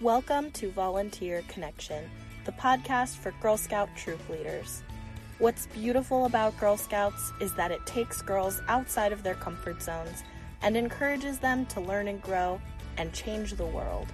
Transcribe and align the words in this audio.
Welcome 0.00 0.52
to 0.52 0.70
Volunteer 0.70 1.42
Connection, 1.48 2.08
the 2.44 2.52
podcast 2.52 3.16
for 3.16 3.32
Girl 3.42 3.56
Scout 3.56 3.88
troop 3.96 4.20
leaders. 4.28 4.84
What's 5.40 5.66
beautiful 5.66 6.26
about 6.26 6.56
Girl 6.60 6.76
Scouts 6.76 7.32
is 7.40 7.52
that 7.54 7.72
it 7.72 7.84
takes 7.84 8.22
girls 8.22 8.62
outside 8.68 9.10
of 9.10 9.24
their 9.24 9.34
comfort 9.34 9.82
zones 9.82 10.22
and 10.62 10.76
encourages 10.76 11.40
them 11.40 11.66
to 11.66 11.80
learn 11.80 12.06
and 12.06 12.22
grow 12.22 12.60
and 12.96 13.12
change 13.12 13.54
the 13.54 13.66
world. 13.66 14.06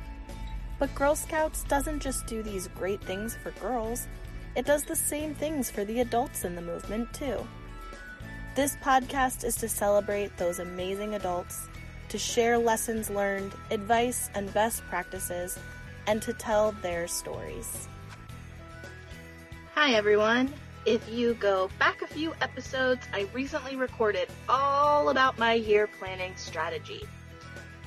But 0.79 0.95
Girl 0.95 1.15
Scouts 1.15 1.65
doesn't 1.65 2.01
just 2.01 2.27
do 2.27 2.43
these 2.43 2.69
great 2.69 3.05
things 3.05 3.37
for 3.37 3.51
girls, 3.61 4.07
it 4.57 4.65
does 4.65 4.85
the 4.85 4.97
same 4.97 5.35
things 5.35 5.71
for 5.71 5.85
the 5.85 6.01
adults 6.01 6.47
in 6.47 6.55
the 6.55 6.63
movement, 6.63 7.13
too. 7.13 7.47
This 8.55 8.75
podcast 8.77 9.45
is 9.45 9.57
to 9.57 9.69
celebrate 9.69 10.35
those 10.39 10.61
amazing 10.61 11.15
adults, 11.15 11.69
to 12.09 12.17
share 12.17 12.57
lessons 12.57 13.11
learned, 13.11 13.53
advice, 13.71 14.31
and 14.35 14.53
best 14.55 14.83
practices, 14.87 15.59
and 16.07 16.21
to 16.23 16.33
tell 16.33 16.73
their 16.83 17.07
stories. 17.09 17.89
Hi, 19.75 19.95
everyone. 19.95 20.53
If 20.87 21.09
you 21.09 21.35
go 21.35 21.71
back 21.79 22.03
a 22.03 22.07
few 22.07 22.35
episodes, 22.41 23.07
I 23.13 23.27
recently 23.33 23.75
recorded 23.75 24.29
all 24.49 25.09
about 25.09 25.39
my 25.39 25.55
year 25.55 25.87
planning 25.87 26.37
strategy. 26.37 27.03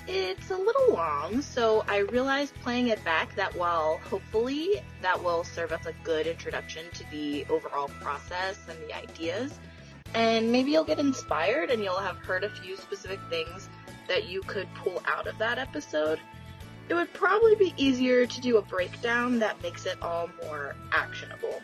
It's 0.08 0.50
a 0.52 0.58
little 0.58 0.94
long, 0.94 1.42
so 1.42 1.84
I 1.88 1.98
realized 1.98 2.56
playing 2.64 2.88
it 2.88 3.04
back 3.04 3.36
that 3.36 3.54
while 3.56 4.00
hopefully 4.10 4.82
that 5.02 5.22
will 5.22 5.44
serve 5.44 5.74
as 5.74 5.86
a 5.86 5.94
good 6.04 6.28
introduction 6.28 6.86
to 6.94 7.04
the 7.12 7.46
overall 7.50 7.90
process 8.02 8.58
and 8.70 8.80
the 8.88 8.96
ideas, 8.96 9.60
and 10.14 10.52
maybe 10.52 10.72
you'll 10.72 10.86
get 10.86 10.98
inspired 10.98 11.70
and 11.70 11.84
you'll 11.84 12.00
have 12.00 12.18
heard 12.18 12.44
a 12.44 12.50
few 12.50 12.78
specific 12.78 13.20
things 13.30 13.70
that 14.08 14.28
you 14.30 14.42
could 14.42 14.68
pull 14.76 15.04
out 15.06 15.28
of 15.28 15.38
that 15.38 15.60
episode. 15.60 16.20
It 16.90 16.94
would 16.94 17.14
probably 17.14 17.56
be 17.56 17.74
easier 17.78 18.26
to 18.26 18.42
do 18.42 18.58
a 18.58 18.62
breakdown 18.62 19.40
that 19.40 19.62
makes 19.62 19.86
it 19.86 20.02
all 20.02 20.30
more 20.44 20.76
actionable. 20.92 21.62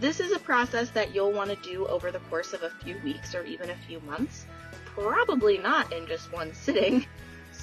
This 0.00 0.20
is 0.20 0.32
a 0.32 0.38
process 0.38 0.90
that 0.90 1.14
you'll 1.14 1.32
want 1.32 1.50
to 1.50 1.56
do 1.68 1.86
over 1.86 2.10
the 2.10 2.18
course 2.18 2.52
of 2.52 2.62
a 2.62 2.70
few 2.70 2.96
weeks 3.04 3.34
or 3.34 3.44
even 3.44 3.70
a 3.70 3.76
few 3.86 4.00
months, 4.00 4.46
probably 4.84 5.58
not 5.58 5.92
in 5.92 6.06
just 6.06 6.32
one 6.32 6.52
sitting. 6.54 7.06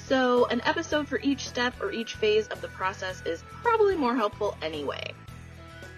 So, 0.07 0.45
an 0.47 0.61
episode 0.65 1.07
for 1.07 1.19
each 1.21 1.47
step 1.47 1.81
or 1.81 1.91
each 1.91 2.15
phase 2.15 2.47
of 2.47 2.59
the 2.59 2.67
process 2.69 3.21
is 3.25 3.43
probably 3.61 3.95
more 3.95 4.15
helpful 4.15 4.57
anyway. 4.61 5.13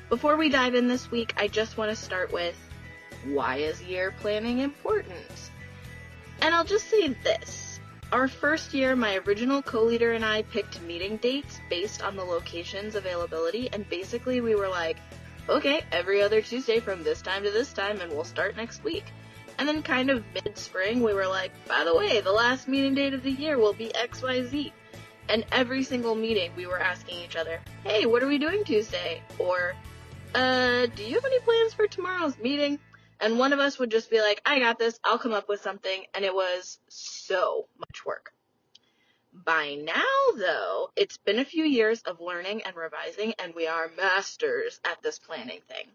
Before 0.09 0.35
we 0.35 0.49
dive 0.49 0.75
in 0.75 0.87
this 0.87 1.09
week, 1.09 1.33
I 1.37 1.47
just 1.47 1.77
want 1.77 1.89
to 1.89 1.95
start 1.95 2.31
with 2.31 2.55
why 3.25 3.57
is 3.57 3.81
year 3.81 4.13
planning 4.19 4.59
important? 4.59 5.49
And 6.41 6.53
I'll 6.53 6.65
just 6.65 6.89
say 6.89 7.07
this. 7.07 7.72
Our 8.13 8.27
first 8.27 8.75
year, 8.75 8.95
my 8.95 9.15
original 9.25 9.63
co-leader 9.63 10.11
and 10.11 10.23
I 10.23 10.43
picked 10.43 10.79
meeting 10.83 11.17
dates 11.17 11.59
based 11.67 12.03
on 12.03 12.15
the 12.15 12.23
location's 12.23 12.93
availability, 12.93 13.69
and 13.73 13.89
basically 13.89 14.39
we 14.39 14.53
were 14.53 14.67
like, 14.69 14.97
okay, 15.49 15.81
every 15.91 16.21
other 16.21 16.39
Tuesday 16.39 16.79
from 16.79 17.03
this 17.03 17.23
time 17.23 17.41
to 17.41 17.49
this 17.49 17.73
time, 17.73 18.01
and 18.01 18.11
we'll 18.11 18.23
start 18.23 18.55
next 18.55 18.83
week. 18.83 19.05
And 19.57 19.67
then 19.67 19.81
kind 19.81 20.11
of 20.11 20.23
mid-spring, 20.31 21.01
we 21.01 21.15
were 21.15 21.25
like, 21.25 21.53
by 21.67 21.83
the 21.85 21.97
way, 21.97 22.21
the 22.21 22.31
last 22.31 22.67
meeting 22.67 22.93
date 22.93 23.15
of 23.15 23.23
the 23.23 23.31
year 23.31 23.57
will 23.57 23.73
be 23.73 23.87
XYZ. 23.87 24.71
And 25.27 25.43
every 25.51 25.81
single 25.81 26.13
meeting, 26.13 26.51
we 26.55 26.67
were 26.67 26.79
asking 26.79 27.17
each 27.17 27.35
other, 27.35 27.61
hey, 27.83 28.05
what 28.05 28.21
are 28.21 28.27
we 28.27 28.37
doing 28.37 28.63
Tuesday? 28.63 29.23
Or, 29.39 29.73
uh, 30.35 30.85
do 30.85 31.03
you 31.03 31.15
have 31.15 31.25
any 31.25 31.39
plans 31.39 31.73
for 31.73 31.87
tomorrow's 31.87 32.37
meeting? 32.37 32.77
And 33.23 33.39
one 33.39 33.53
of 33.53 33.59
us 33.59 33.79
would 33.79 33.89
just 33.89 34.11
be 34.11 34.19
like, 34.19 34.41
I 34.45 34.59
got 34.59 34.77
this, 34.77 34.99
I'll 35.01 35.17
come 35.17 35.31
up 35.31 35.47
with 35.47 35.61
something. 35.61 36.03
And 36.13 36.25
it 36.25 36.35
was 36.35 36.77
so 36.89 37.67
much 37.79 38.05
work. 38.05 38.33
By 39.33 39.75
now, 39.75 40.37
though, 40.37 40.91
it's 40.97 41.17
been 41.17 41.39
a 41.39 41.45
few 41.45 41.63
years 41.63 42.01
of 42.01 42.19
learning 42.19 42.63
and 42.65 42.75
revising, 42.75 43.33
and 43.39 43.55
we 43.55 43.65
are 43.65 43.89
masters 43.95 44.81
at 44.83 45.01
this 45.01 45.19
planning 45.19 45.61
thing. 45.69 45.87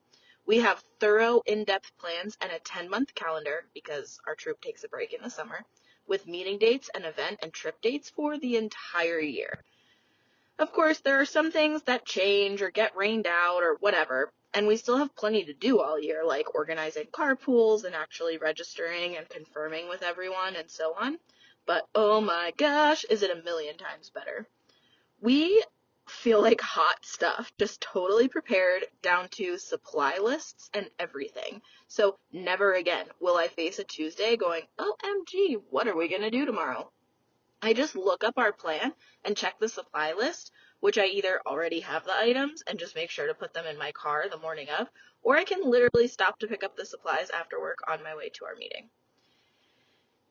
We 0.46 0.60
have 0.60 0.82
thorough, 1.00 1.42
in-depth 1.44 1.92
plans 1.98 2.38
and 2.40 2.50
a 2.50 2.60
10-month 2.60 3.14
calendar, 3.14 3.66
because 3.74 4.18
our 4.26 4.34
troop 4.34 4.62
takes 4.62 4.84
a 4.84 4.88
break 4.88 5.12
in 5.12 5.22
the 5.22 5.28
summer, 5.28 5.66
with 6.06 6.26
meeting 6.26 6.58
dates 6.58 6.88
and 6.94 7.04
event 7.04 7.40
and 7.42 7.52
trip 7.52 7.78
dates 7.82 8.08
for 8.08 8.38
the 8.38 8.56
entire 8.56 9.20
year. 9.20 9.62
Of 10.58 10.72
course, 10.72 10.98
there 10.98 11.20
are 11.20 11.24
some 11.24 11.52
things 11.52 11.82
that 11.84 12.04
change 12.04 12.62
or 12.62 12.70
get 12.70 12.96
rained 12.96 13.28
out 13.28 13.62
or 13.62 13.76
whatever, 13.78 14.32
and 14.52 14.66
we 14.66 14.76
still 14.76 14.96
have 14.96 15.14
plenty 15.14 15.44
to 15.44 15.52
do 15.52 15.78
all 15.78 16.00
year, 16.00 16.24
like 16.24 16.52
organizing 16.52 17.06
carpools 17.12 17.84
and 17.84 17.94
actually 17.94 18.38
registering 18.38 19.16
and 19.16 19.28
confirming 19.28 19.88
with 19.88 20.02
everyone 20.02 20.56
and 20.56 20.68
so 20.68 20.94
on. 20.98 21.18
But 21.64 21.86
oh 21.94 22.20
my 22.20 22.52
gosh, 22.56 23.04
is 23.04 23.22
it 23.22 23.30
a 23.30 23.42
million 23.44 23.76
times 23.76 24.10
better? 24.10 24.48
We 25.20 25.62
feel 26.08 26.42
like 26.42 26.60
hot 26.60 27.04
stuff, 27.04 27.52
just 27.58 27.80
totally 27.80 28.26
prepared 28.26 28.84
down 29.00 29.28
to 29.28 29.58
supply 29.58 30.18
lists 30.18 30.70
and 30.74 30.90
everything. 30.98 31.62
So 31.86 32.18
never 32.32 32.72
again 32.72 33.06
will 33.20 33.36
I 33.36 33.46
face 33.46 33.78
a 33.78 33.84
Tuesday 33.84 34.36
going, 34.36 34.62
oh, 34.78 34.96
OMG, 35.04 35.62
what 35.70 35.86
are 35.86 35.96
we 35.96 36.08
gonna 36.08 36.32
do 36.32 36.46
tomorrow? 36.46 36.90
I 37.62 37.72
just 37.72 37.96
look 37.96 38.24
up 38.24 38.38
our 38.38 38.52
plan 38.52 38.92
and 39.24 39.36
check 39.36 39.58
the 39.58 39.68
supply 39.68 40.12
list 40.12 40.52
which 40.80 40.98
I 40.98 41.06
either 41.06 41.40
already 41.46 41.80
have 41.80 42.04
the 42.04 42.16
items 42.16 42.62
and 42.66 42.78
just 42.78 42.94
make 42.94 43.10
sure 43.10 43.26
to 43.26 43.34
put 43.34 43.52
them 43.52 43.66
in 43.66 43.78
my 43.78 43.92
car 43.92 44.26
the 44.30 44.38
morning 44.38 44.68
of, 44.78 44.88
or 45.22 45.36
I 45.36 45.44
can 45.44 45.62
literally 45.62 46.06
stop 46.06 46.38
to 46.38 46.46
pick 46.46 46.62
up 46.62 46.76
the 46.76 46.86
supplies 46.86 47.30
after 47.30 47.60
work 47.60 47.78
on 47.88 48.02
my 48.02 48.14
way 48.14 48.28
to 48.34 48.44
our 48.44 48.54
meeting. 48.54 48.88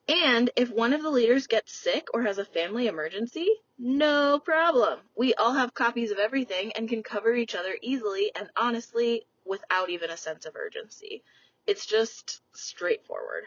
And 0.07 0.49
if 0.55 0.69
one 0.69 0.93
of 0.93 1.03
the 1.03 1.09
leaders 1.09 1.47
gets 1.47 1.73
sick 1.73 2.07
or 2.13 2.23
has 2.23 2.37
a 2.37 2.45
family 2.45 2.87
emergency, 2.87 3.49
no 3.77 4.39
problem. 4.39 4.99
We 5.17 5.33
all 5.33 5.53
have 5.53 5.73
copies 5.73 6.11
of 6.11 6.17
everything 6.17 6.71
and 6.73 6.87
can 6.87 7.03
cover 7.03 7.35
each 7.35 7.55
other 7.55 7.77
easily 7.81 8.31
and 8.33 8.49
honestly 8.55 9.25
without 9.45 9.89
even 9.89 10.09
a 10.09 10.17
sense 10.17 10.45
of 10.45 10.55
urgency. 10.55 11.23
It's 11.65 11.85
just 11.85 12.41
straightforward. 12.53 13.43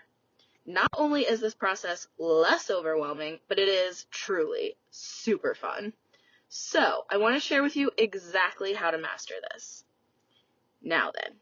Not 0.67 0.91
only 0.97 1.23
is 1.23 1.41
this 1.41 1.55
process 1.55 2.07
less 2.19 2.71
overwhelming, 2.71 3.41
but 3.49 3.59
it 3.59 3.69
is 3.69 4.05
truly 4.11 4.77
super 4.91 5.55
fun. 5.55 5.95
So, 6.49 7.07
I 7.09 7.17
want 7.17 7.35
to 7.35 7.41
share 7.41 7.63
with 7.63 7.77
you 7.77 7.91
exactly 7.97 8.75
how 8.75 8.91
to 8.91 8.99
master 8.99 9.35
this. 9.53 9.85
Now 10.83 11.13
then, 11.13 11.37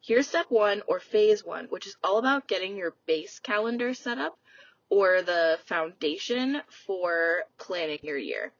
here's 0.00 0.28
step 0.28 0.46
one 0.50 0.82
or 0.86 1.00
phase 1.00 1.44
one, 1.44 1.66
which 1.66 1.86
is 1.86 1.96
all 2.02 2.18
about 2.18 2.48
getting 2.48 2.76
your 2.76 2.94
base 3.06 3.38
calendar 3.38 3.94
set 3.94 4.18
up 4.18 4.38
or 4.90 5.22
the 5.22 5.58
foundation 5.64 6.60
for 6.68 7.44
planning 7.58 8.00
your 8.02 8.18
year. 8.18 8.52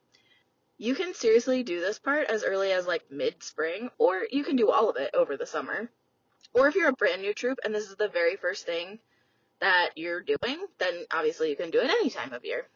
You 0.78 0.94
can 0.94 1.14
seriously 1.14 1.62
do 1.62 1.80
this 1.80 1.98
part 1.98 2.28
as 2.28 2.42
early 2.42 2.72
as 2.72 2.86
like 2.86 3.10
mid 3.10 3.42
spring, 3.42 3.90
or 3.98 4.26
you 4.30 4.44
can 4.44 4.56
do 4.56 4.70
all 4.70 4.88
of 4.88 4.96
it 4.96 5.14
over 5.14 5.36
the 5.36 5.46
summer. 5.46 5.90
Or 6.52 6.68
if 6.68 6.74
you're 6.74 6.88
a 6.88 6.92
brand 6.92 7.22
new 7.22 7.34
troop 7.34 7.58
and 7.64 7.74
this 7.74 7.88
is 7.88 7.96
the 7.96 8.08
very 8.08 8.36
first 8.36 8.64
thing 8.64 8.98
that 9.60 9.90
you're 9.96 10.22
doing, 10.22 10.66
then 10.78 11.04
obviously 11.12 11.50
you 11.50 11.56
can 11.56 11.70
do 11.70 11.80
it 11.80 11.90
any 11.90 12.10
time 12.10 12.32
of 12.32 12.44
year. 12.44 12.66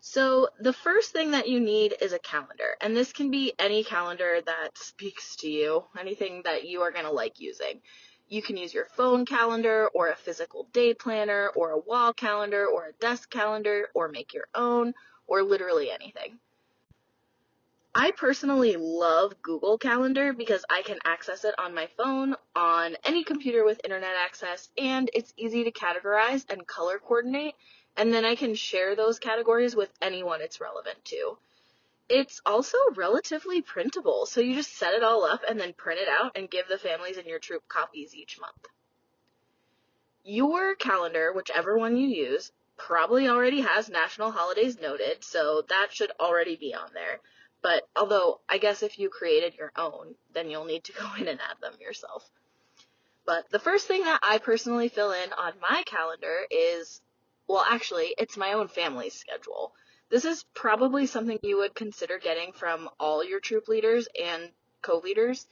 So 0.00 0.48
the 0.58 0.72
first 0.72 1.12
thing 1.12 1.30
that 1.30 1.48
you 1.48 1.60
need 1.60 1.94
is 2.00 2.12
a 2.12 2.18
calendar, 2.18 2.76
and 2.80 2.96
this 2.96 3.12
can 3.12 3.30
be 3.30 3.52
any 3.58 3.84
calendar 3.84 4.40
that 4.44 4.76
speaks 4.76 5.36
to 5.36 5.48
you, 5.48 5.84
anything 5.98 6.42
that 6.44 6.64
you 6.66 6.80
are 6.82 6.90
going 6.90 7.04
to 7.04 7.12
like 7.12 7.38
using. 7.38 7.80
You 8.28 8.42
can 8.42 8.56
use 8.56 8.74
your 8.74 8.86
phone 8.86 9.26
calendar 9.26 9.88
or 9.94 10.08
a 10.08 10.16
physical 10.16 10.66
day 10.72 10.94
planner 10.94 11.50
or 11.54 11.70
a 11.70 11.78
wall 11.78 12.12
calendar 12.12 12.66
or 12.66 12.86
a 12.86 12.92
desk 12.94 13.30
calendar 13.30 13.90
or 13.94 14.08
make 14.08 14.34
your 14.34 14.48
own 14.54 14.94
or 15.28 15.42
literally 15.42 15.90
anything. 15.90 16.38
I 17.94 18.10
personally 18.12 18.76
love 18.76 19.42
Google 19.42 19.76
Calendar 19.76 20.32
because 20.32 20.64
I 20.70 20.82
can 20.82 20.98
access 21.04 21.44
it 21.44 21.54
on 21.58 21.74
my 21.74 21.88
phone, 21.96 22.36
on 22.56 22.96
any 23.04 23.22
computer 23.22 23.64
with 23.64 23.80
internet 23.84 24.16
access, 24.18 24.70
and 24.78 25.10
it's 25.12 25.34
easy 25.36 25.64
to 25.64 25.72
categorize 25.72 26.50
and 26.50 26.66
color 26.66 26.98
coordinate 26.98 27.54
and 27.96 28.12
then 28.12 28.24
I 28.24 28.34
can 28.36 28.54
share 28.54 28.96
those 28.96 29.18
categories 29.18 29.76
with 29.76 29.90
anyone 30.00 30.40
it's 30.40 30.60
relevant 30.60 31.04
to. 31.06 31.36
It's 32.08 32.40
also 32.44 32.78
relatively 32.94 33.62
printable, 33.62 34.26
so 34.26 34.40
you 34.40 34.54
just 34.54 34.76
set 34.76 34.94
it 34.94 35.02
all 35.02 35.24
up 35.24 35.42
and 35.48 35.60
then 35.60 35.72
print 35.72 36.00
it 36.00 36.08
out 36.08 36.36
and 36.36 36.50
give 36.50 36.68
the 36.68 36.78
families 36.78 37.16
in 37.16 37.26
your 37.26 37.38
troop 37.38 37.62
copies 37.68 38.14
each 38.14 38.40
month. 38.40 38.66
Your 40.24 40.74
calendar, 40.74 41.32
whichever 41.32 41.78
one 41.78 41.96
you 41.96 42.08
use, 42.08 42.52
probably 42.76 43.28
already 43.28 43.60
has 43.60 43.88
national 43.88 44.30
holidays 44.30 44.80
noted, 44.80 45.22
so 45.22 45.62
that 45.68 45.88
should 45.90 46.12
already 46.18 46.56
be 46.56 46.74
on 46.74 46.90
there. 46.94 47.20
But 47.62 47.84
although 47.96 48.40
I 48.48 48.58
guess 48.58 48.82
if 48.82 48.98
you 48.98 49.08
created 49.08 49.54
your 49.54 49.72
own, 49.76 50.14
then 50.34 50.50
you'll 50.50 50.64
need 50.64 50.84
to 50.84 50.92
go 51.00 51.14
in 51.18 51.28
and 51.28 51.40
add 51.40 51.60
them 51.60 51.80
yourself. 51.80 52.28
But 53.24 53.48
the 53.50 53.60
first 53.60 53.86
thing 53.86 54.02
that 54.02 54.20
I 54.22 54.38
personally 54.38 54.88
fill 54.88 55.12
in 55.12 55.32
on 55.32 55.52
my 55.60 55.84
calendar 55.86 56.46
is 56.50 57.00
well, 57.48 57.64
actually, 57.68 58.14
it's 58.18 58.36
my 58.36 58.52
own 58.54 58.68
family's 58.68 59.14
schedule. 59.14 59.74
This 60.08 60.24
is 60.24 60.44
probably 60.54 61.06
something 61.06 61.38
you 61.42 61.58
would 61.58 61.74
consider 61.74 62.18
getting 62.18 62.52
from 62.52 62.88
all 63.00 63.24
your 63.24 63.40
troop 63.40 63.68
leaders 63.68 64.08
and 64.22 64.50
co-leaders. 64.80 65.46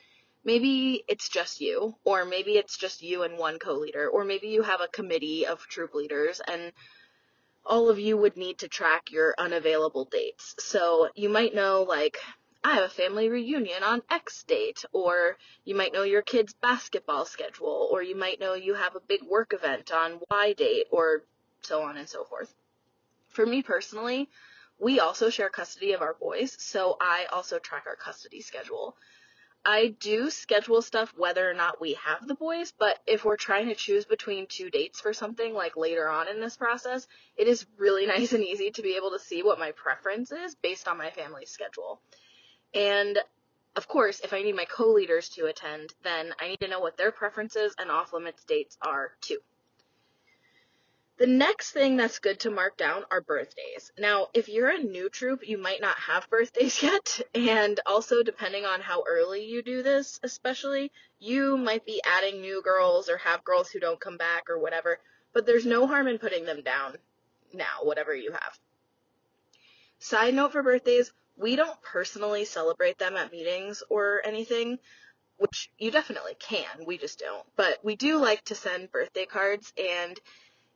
Maybe 0.45 1.05
it's 1.09 1.29
just 1.29 1.61
you, 1.61 1.97
or 2.05 2.25
maybe 2.25 2.53
it's 2.53 2.77
just 2.77 3.03
you 3.03 3.23
and 3.23 3.39
one 3.39 3.59
co-leader, 3.59 4.09
or 4.09 4.25
maybe 4.25 4.49
you 4.49 4.63
have 4.63 4.81
a 4.81 4.89
committee 4.89 5.47
of 5.47 5.67
troop 5.67 5.95
leaders 5.95 6.41
and 6.47 6.73
all 7.65 7.89
of 7.89 7.99
you 7.99 8.17
would 8.17 8.37
need 8.37 8.59
to 8.59 8.69
track 8.69 9.11
your 9.11 9.35
unavailable 9.39 10.07
dates. 10.07 10.55
So 10.59 11.09
you 11.15 11.29
might 11.29 11.55
know, 11.55 11.83
like, 11.83 12.19
I 12.63 12.75
have 12.75 12.85
a 12.85 12.89
family 12.89 13.29
reunion 13.29 13.83
on 13.83 14.03
X 14.11 14.43
date, 14.45 14.85
or 14.93 15.39
you 15.65 15.75
might 15.75 15.93
know 15.93 16.03
your 16.03 16.23
kid's 16.23 16.53
basketball 16.53 17.25
schedule, 17.25 17.89
or 17.91 18.03
you 18.03 18.15
might 18.15 18.41
know 18.41 18.55
you 18.55 18.75
have 18.75 18.97
a 18.97 19.01
big 19.01 19.23
work 19.23 19.55
event 19.55 19.93
on 19.93 20.21
Y 20.31 20.53
date, 20.53 20.87
or 20.91 21.25
so 21.63 21.83
on 21.83 21.97
and 21.97 22.09
so 22.09 22.25
forth. 22.25 22.55
For 23.29 23.47
me 23.47 23.63
personally, 23.63 24.29
we 24.79 25.01
also 25.01 25.31
share 25.31 25.49
custody 25.49 25.93
of 25.93 26.03
our 26.03 26.15
boys, 26.15 26.57
so 26.59 26.97
I 27.01 27.27
also 27.33 27.59
track 27.59 27.85
our 27.87 27.97
custody 27.97 28.41
schedule. 28.43 28.97
I 29.65 29.89
do 30.01 30.31
schedule 30.31 30.81
stuff 30.81 31.13
whether 31.17 31.49
or 31.49 31.55
not 31.55 31.81
we 31.81 31.95
have 31.95 32.27
the 32.27 32.35
boys, 32.35 32.73
but 32.79 32.99
if 33.07 33.25
we're 33.25 33.37
trying 33.37 33.69
to 33.69 33.75
choose 33.75 34.07
between 34.07 34.47
two 34.47 34.71
dates 34.71 35.01
for 35.01 35.13
something 35.13 35.53
like 35.53 35.77
later 35.77 36.09
on 36.09 36.29
in 36.29 36.41
this 36.41 36.57
process, 36.57 37.07
it 37.37 37.47
is 37.47 37.67
really 37.77 38.07
nice 38.15 38.33
and 38.33 38.43
easy 38.43 38.71
to 38.71 38.83
be 38.83 38.97
able 38.97 39.11
to 39.11 39.19
see 39.19 39.43
what 39.43 39.59
my 39.59 39.73
preference 39.73 40.33
is 40.33 40.55
based 40.55 40.89
on 40.89 40.97
my 40.97 41.11
family's 41.11 41.51
schedule. 41.51 42.01
And 42.75 43.19
of 43.77 43.87
course, 43.87 44.21
if 44.21 44.33
I 44.33 44.43
need 44.43 44.57
my 44.57 44.65
co-leaders 44.65 45.29
to 45.31 45.47
attend, 45.47 45.93
then 46.03 46.35
I 46.41 46.49
need 46.49 46.61
to 46.61 46.69
know 46.69 46.81
what 46.81 46.97
their 46.97 47.13
preferences 47.13 47.75
and 47.79 47.91
off 47.91 48.13
limits 48.13 48.45
dates 48.45 48.77
are 48.83 49.13
too. 49.21 49.39
The 51.21 51.27
next 51.27 51.73
thing 51.73 51.99
that's 51.99 52.19
good 52.19 52.41
to 52.41 52.51
mark 52.51 52.79
down 52.79 53.05
are 53.11 53.21
birthdays. 53.21 53.93
Now, 53.99 54.29
if 54.33 54.49
you're 54.49 54.71
a 54.71 54.83
new 54.83 55.11
troop, 55.11 55.47
you 55.47 55.59
might 55.59 55.83
not 55.83 55.99
have 55.99 56.31
birthdays 56.31 56.83
yet, 56.83 57.21
and 57.35 57.79
also 57.85 58.23
depending 58.23 58.65
on 58.65 58.81
how 58.81 59.05
early 59.07 59.45
you 59.45 59.61
do 59.63 59.83
this, 59.83 60.19
especially, 60.23 60.91
you 61.19 61.59
might 61.59 61.85
be 61.85 62.01
adding 62.07 62.41
new 62.41 62.63
girls 62.63 63.11
or 63.11 63.19
have 63.19 63.45
girls 63.45 63.69
who 63.69 63.79
don't 63.79 64.01
come 64.01 64.17
back 64.17 64.49
or 64.49 64.59
whatever, 64.59 64.99
but 65.35 65.45
there's 65.45 65.67
no 65.67 65.87
harm 65.87 66.09
in 66.09 66.17
putting 66.17 66.47
them 66.47 66.63
down 66.63 66.97
now, 67.53 67.81
whatever 67.83 68.15
you 68.15 68.33
have. 68.33 68.59
Side 69.99 70.33
note 70.33 70.53
for 70.53 70.63
birthdays, 70.63 71.13
we 71.37 71.55
don't 71.55 71.83
personally 71.83 72.47
celebrate 72.47 72.97
them 72.97 73.17
at 73.17 73.31
meetings 73.31 73.83
or 73.91 74.23
anything, 74.25 74.79
which 75.37 75.71
you 75.77 75.91
definitely 75.91 76.37
can, 76.39 76.87
we 76.87 76.97
just 76.97 77.19
don't. 77.19 77.45
But 77.57 77.85
we 77.85 77.95
do 77.95 78.17
like 78.17 78.43
to 78.45 78.55
send 78.55 78.91
birthday 78.91 79.27
cards 79.27 79.71
and 79.77 80.19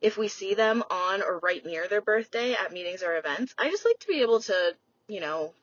if 0.01 0.17
we 0.17 0.29
see 0.29 0.55
them 0.55 0.83
on 0.91 1.23
or 1.23 1.39
right 1.39 1.65
near 1.65 1.89
their 1.89 2.03
birthday 2.03 2.53
at 2.53 2.73
meetings 2.73 3.03
or 3.03 3.17
events, 3.17 3.55
I 3.59 3.71
just 3.71 3.85
like 3.85 3.99
to 4.01 4.07
be 4.07 4.23
able 4.23 4.41
to, 4.41 4.77
you 5.09 5.21
know, 5.21 5.55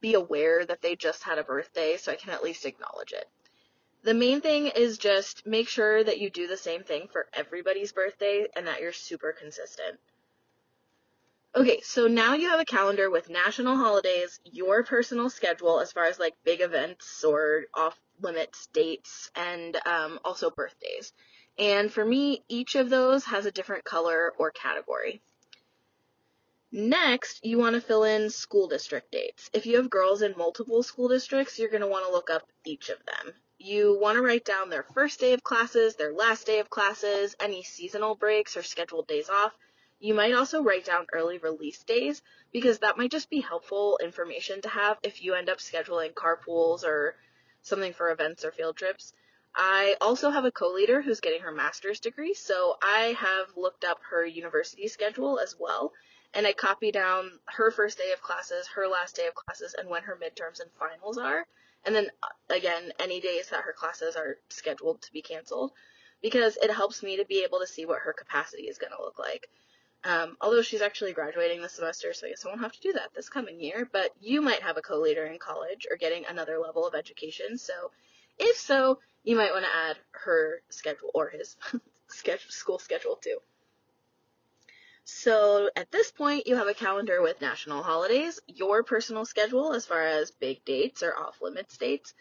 be 0.00 0.14
aware 0.14 0.64
that 0.66 0.82
they 0.82 0.96
just 0.96 1.22
had 1.22 1.38
a 1.38 1.44
birthday 1.44 1.96
so 1.96 2.12
I 2.12 2.16
can 2.16 2.30
at 2.30 2.42
least 2.42 2.66
acknowledge 2.66 3.12
it. 3.12 3.26
The 4.02 4.12
main 4.12 4.42
thing 4.42 4.66
is 4.66 4.98
just 4.98 5.46
make 5.46 5.68
sure 5.68 6.04
that 6.04 6.20
you 6.20 6.28
do 6.28 6.46
the 6.46 6.58
same 6.58 6.82
thing 6.82 7.08
for 7.10 7.26
everybody's 7.32 7.92
birthday 7.92 8.46
and 8.54 8.66
that 8.66 8.82
you're 8.82 8.92
super 8.92 9.32
consistent. 9.32 9.98
Okay, 11.56 11.80
so 11.82 12.08
now 12.08 12.34
you 12.34 12.50
have 12.50 12.60
a 12.60 12.64
calendar 12.64 13.08
with 13.08 13.30
national 13.30 13.76
holidays, 13.76 14.40
your 14.44 14.82
personal 14.82 15.30
schedule 15.30 15.80
as 15.80 15.92
far 15.92 16.04
as 16.04 16.18
like 16.18 16.34
big 16.44 16.60
events 16.60 17.22
or 17.24 17.64
off 17.72 17.98
limits 18.20 18.66
dates, 18.72 19.30
and 19.36 19.76
um, 19.86 20.18
also 20.24 20.50
birthdays. 20.50 21.12
And 21.58 21.92
for 21.92 22.04
me, 22.04 22.42
each 22.48 22.74
of 22.74 22.90
those 22.90 23.24
has 23.26 23.46
a 23.46 23.52
different 23.52 23.84
color 23.84 24.32
or 24.38 24.50
category. 24.50 25.22
Next, 26.72 27.44
you 27.44 27.58
want 27.58 27.74
to 27.74 27.80
fill 27.80 28.02
in 28.02 28.30
school 28.30 28.66
district 28.66 29.12
dates. 29.12 29.48
If 29.52 29.64
you 29.64 29.76
have 29.76 29.88
girls 29.88 30.22
in 30.22 30.34
multiple 30.36 30.82
school 30.82 31.06
districts, 31.06 31.56
you're 31.56 31.70
going 31.70 31.82
to 31.82 31.86
want 31.86 32.04
to 32.04 32.10
look 32.10 32.30
up 32.30 32.48
each 32.64 32.88
of 32.88 32.98
them. 33.06 33.32
You 33.58 33.96
want 34.00 34.16
to 34.16 34.22
write 34.22 34.44
down 34.44 34.70
their 34.70 34.82
first 34.82 35.20
day 35.20 35.32
of 35.32 35.44
classes, 35.44 35.94
their 35.94 36.12
last 36.12 36.46
day 36.46 36.58
of 36.58 36.68
classes, 36.68 37.36
any 37.38 37.62
seasonal 37.62 38.16
breaks 38.16 38.56
or 38.56 38.64
scheduled 38.64 39.06
days 39.06 39.28
off. 39.28 39.52
You 40.00 40.14
might 40.14 40.34
also 40.34 40.62
write 40.62 40.84
down 40.84 41.06
early 41.12 41.38
release 41.38 41.84
days 41.84 42.20
because 42.52 42.80
that 42.80 42.98
might 42.98 43.12
just 43.12 43.30
be 43.30 43.40
helpful 43.40 44.00
information 44.02 44.60
to 44.62 44.68
have 44.68 44.98
if 45.04 45.22
you 45.22 45.34
end 45.34 45.48
up 45.48 45.58
scheduling 45.58 46.12
carpools 46.12 46.82
or 46.82 47.14
something 47.62 47.92
for 47.92 48.10
events 48.10 48.44
or 48.44 48.50
field 48.50 48.76
trips. 48.76 49.12
I 49.56 49.96
also 50.00 50.30
have 50.30 50.44
a 50.44 50.50
co-leader 50.50 51.00
who's 51.00 51.20
getting 51.20 51.42
her 51.42 51.52
master's 51.52 52.00
degree, 52.00 52.34
so 52.34 52.76
I 52.82 53.16
have 53.18 53.56
looked 53.56 53.84
up 53.84 54.00
her 54.10 54.26
university 54.26 54.88
schedule 54.88 55.38
as 55.38 55.54
well, 55.58 55.92
and 56.32 56.46
I 56.46 56.52
copy 56.52 56.90
down 56.90 57.38
her 57.44 57.70
first 57.70 57.98
day 57.98 58.12
of 58.12 58.20
classes, 58.20 58.66
her 58.74 58.88
last 58.88 59.14
day 59.14 59.26
of 59.28 59.34
classes, 59.34 59.74
and 59.78 59.88
when 59.88 60.02
her 60.02 60.16
midterms 60.16 60.60
and 60.60 60.70
finals 60.78 61.18
are, 61.18 61.46
and 61.84 61.94
then 61.94 62.08
uh, 62.22 62.54
again, 62.54 62.92
any 62.98 63.20
days 63.20 63.50
that 63.50 63.62
her 63.62 63.72
classes 63.72 64.16
are 64.16 64.38
scheduled 64.48 65.02
to 65.02 65.12
be 65.12 65.22
canceled, 65.22 65.70
because 66.20 66.56
it 66.60 66.72
helps 66.72 67.02
me 67.02 67.18
to 67.18 67.24
be 67.24 67.44
able 67.44 67.60
to 67.60 67.66
see 67.66 67.86
what 67.86 68.00
her 68.00 68.12
capacity 68.12 68.64
is 68.64 68.78
going 68.78 68.92
to 68.96 69.02
look 69.02 69.18
like. 69.18 69.48
Um, 70.02 70.36
although 70.40 70.62
she's 70.62 70.82
actually 70.82 71.12
graduating 71.12 71.62
this 71.62 71.74
semester, 71.74 72.12
so 72.12 72.26
I 72.26 72.30
guess 72.30 72.44
I 72.44 72.48
won't 72.48 72.60
have 72.60 72.72
to 72.72 72.80
do 72.80 72.92
that 72.94 73.14
this 73.14 73.28
coming 73.28 73.60
year, 73.60 73.88
but 73.90 74.10
you 74.20 74.42
might 74.42 74.62
have 74.62 74.76
a 74.76 74.82
co-leader 74.82 75.24
in 75.24 75.38
college 75.38 75.86
or 75.90 75.96
getting 75.96 76.24
another 76.26 76.58
level 76.58 76.86
of 76.86 76.94
education, 76.94 77.56
so 77.56 77.92
if 78.38 78.56
so, 78.56 78.98
you 79.24 79.36
might 79.36 79.52
want 79.52 79.64
to 79.64 79.76
add 79.88 79.96
her 80.12 80.62
schedule 80.68 81.10
or 81.14 81.30
his 81.30 81.56
schedule, 82.08 82.50
school 82.50 82.78
schedule 82.78 83.16
too. 83.16 83.38
So 85.04 85.70
at 85.76 85.90
this 85.90 86.10
point, 86.10 86.46
you 86.46 86.56
have 86.56 86.66
a 86.66 86.74
calendar 86.74 87.20
with 87.20 87.40
national 87.40 87.82
holidays, 87.82 88.40
your 88.46 88.82
personal 88.82 89.24
schedule 89.26 89.74
as 89.74 89.84
far 89.84 90.02
as 90.02 90.30
big 90.30 90.64
dates 90.64 91.02
or 91.02 91.14
off 91.16 91.42
limits 91.42 91.76
dates, 91.76 92.14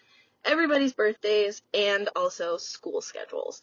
everybody's 0.43 0.93
birthdays, 0.93 1.61
and 1.73 2.09
also 2.15 2.57
school 2.57 3.01
schedules. 3.01 3.61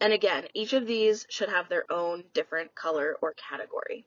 And 0.00 0.12
again, 0.12 0.48
each 0.54 0.72
of 0.72 0.86
these 0.86 1.26
should 1.28 1.50
have 1.50 1.68
their 1.68 1.90
own 1.92 2.24
different 2.32 2.74
color 2.74 3.16
or 3.20 3.34
category. 3.34 4.06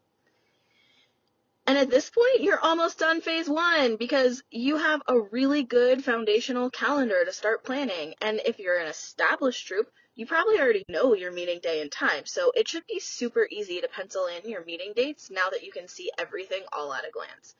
And 1.67 1.79
at 1.79 1.89
this 1.89 2.12
point, 2.12 2.41
you're 2.41 2.59
almost 2.59 3.00
done 3.00 3.21
phase 3.21 3.50
one 3.50 3.95
because 3.95 4.44
you 4.51 4.77
have 4.77 5.01
a 5.07 5.19
really 5.19 5.63
good 5.63 6.03
foundational 6.03 6.69
calendar 6.69 7.25
to 7.25 7.33
start 7.33 7.63
planning. 7.63 8.13
And 8.21 8.39
if 8.45 8.59
you're 8.59 8.77
an 8.77 8.88
established 8.88 9.65
troop, 9.67 9.91
you 10.13 10.27
probably 10.27 10.59
already 10.59 10.85
know 10.88 11.15
your 11.15 11.31
meeting 11.31 11.59
day 11.63 11.81
and 11.81 11.91
time. 11.91 12.25
So 12.25 12.51
it 12.56 12.67
should 12.67 12.85
be 12.88 13.00
super 13.00 13.47
easy 13.50 13.81
to 13.81 13.88
pencil 13.88 14.27
in 14.27 14.50
your 14.50 14.63
meeting 14.63 14.94
dates 14.95 15.31
now 15.31 15.50
that 15.50 15.63
you 15.63 15.71
can 15.71 15.88
see 15.88 16.12
everything 16.19 16.62
all 16.71 16.94
at 16.94 17.07
a 17.07 17.12
glance. 17.12 17.56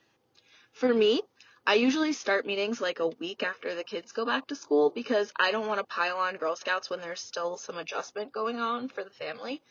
For 0.72 0.94
me, 0.94 1.22
I 1.66 1.74
usually 1.74 2.14
start 2.14 2.46
meetings 2.46 2.80
like 2.80 3.00
a 3.00 3.08
week 3.08 3.42
after 3.42 3.74
the 3.74 3.84
kids 3.84 4.12
go 4.12 4.24
back 4.24 4.46
to 4.48 4.56
school 4.56 4.92
because 4.94 5.34
I 5.36 5.52
don't 5.52 5.68
want 5.68 5.80
to 5.80 5.86
pile 5.86 6.18
on 6.18 6.38
Girl 6.38 6.56
Scouts 6.56 6.92
when 6.92 7.02
there's 7.02 7.22
still 7.22 7.58
some 7.58 7.78
adjustment 7.78 8.32
going 8.32 8.60
on 8.60 8.88
for 8.88 9.04
the 9.04 9.10
family. 9.10 9.64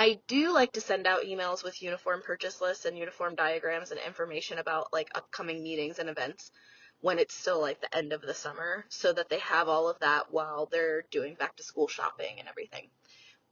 I 0.00 0.20
do 0.28 0.52
like 0.52 0.74
to 0.74 0.80
send 0.80 1.08
out 1.08 1.24
emails 1.24 1.64
with 1.64 1.82
uniform 1.82 2.22
purchase 2.24 2.60
lists 2.60 2.84
and 2.84 2.96
uniform 2.96 3.34
diagrams 3.34 3.90
and 3.90 3.98
information 3.98 4.58
about 4.58 4.92
like 4.92 5.10
upcoming 5.16 5.60
meetings 5.60 5.98
and 5.98 6.08
events 6.08 6.52
when 7.00 7.18
it's 7.18 7.34
still 7.34 7.60
like 7.60 7.80
the 7.80 7.96
end 7.96 8.12
of 8.12 8.22
the 8.22 8.32
summer 8.32 8.84
so 8.90 9.12
that 9.12 9.28
they 9.28 9.40
have 9.40 9.66
all 9.68 9.88
of 9.88 9.98
that 9.98 10.30
while 10.30 10.66
they're 10.66 11.02
doing 11.10 11.34
back 11.34 11.56
to 11.56 11.64
school 11.64 11.88
shopping 11.88 12.38
and 12.38 12.48
everything. 12.48 12.90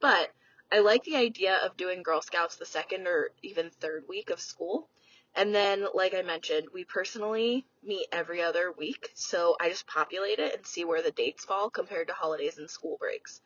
But 0.01 0.31
I 0.71 0.79
like 0.79 1.03
the 1.03 1.17
idea 1.17 1.57
of 1.57 1.77
doing 1.77 2.05
Girl 2.05 2.23
Scouts 2.23 2.55
the 2.55 2.65
second 2.65 3.09
or 3.09 3.31
even 3.43 3.71
third 3.71 4.05
week 4.09 4.31
of 4.31 4.39
school. 4.39 4.89
And 5.35 5.53
then, 5.53 5.85
like 5.95 6.15
I 6.15 6.23
mentioned, 6.23 6.69
we 6.73 6.85
personally 6.85 7.67
meet 7.83 8.07
every 8.13 8.41
other 8.41 8.71
week, 8.71 9.11
so 9.15 9.57
I 9.61 9.69
just 9.69 9.89
populate 9.89 10.39
it 10.39 10.55
and 10.55 10.65
see 10.65 10.85
where 10.85 11.03
the 11.03 11.11
dates 11.11 11.45
fall 11.45 11.71
compared 11.71 12.07
to 12.07 12.15
holidays 12.15 12.57
and 12.57 12.71
school 12.71 12.99
breaks. 13.01 13.41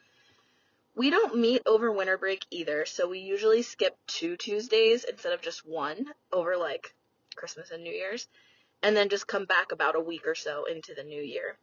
We 1.00 1.08
don't 1.08 1.36
meet 1.36 1.62
over 1.64 1.90
winter 1.90 2.18
break 2.18 2.44
either, 2.50 2.84
so 2.84 3.08
we 3.08 3.20
usually 3.20 3.62
skip 3.62 3.96
two 4.06 4.36
Tuesdays 4.36 5.04
instead 5.04 5.32
of 5.32 5.40
just 5.40 5.66
one 5.66 6.12
over 6.30 6.58
like 6.58 6.94
Christmas 7.34 7.70
and 7.70 7.82
New 7.82 7.90
Year's, 7.90 8.28
and 8.82 8.94
then 8.94 9.08
just 9.08 9.26
come 9.26 9.46
back 9.46 9.72
about 9.72 9.96
a 9.96 10.00
week 10.00 10.26
or 10.26 10.34
so 10.34 10.66
into 10.66 10.92
the 10.92 11.02
new 11.02 11.22
year. 11.22 11.56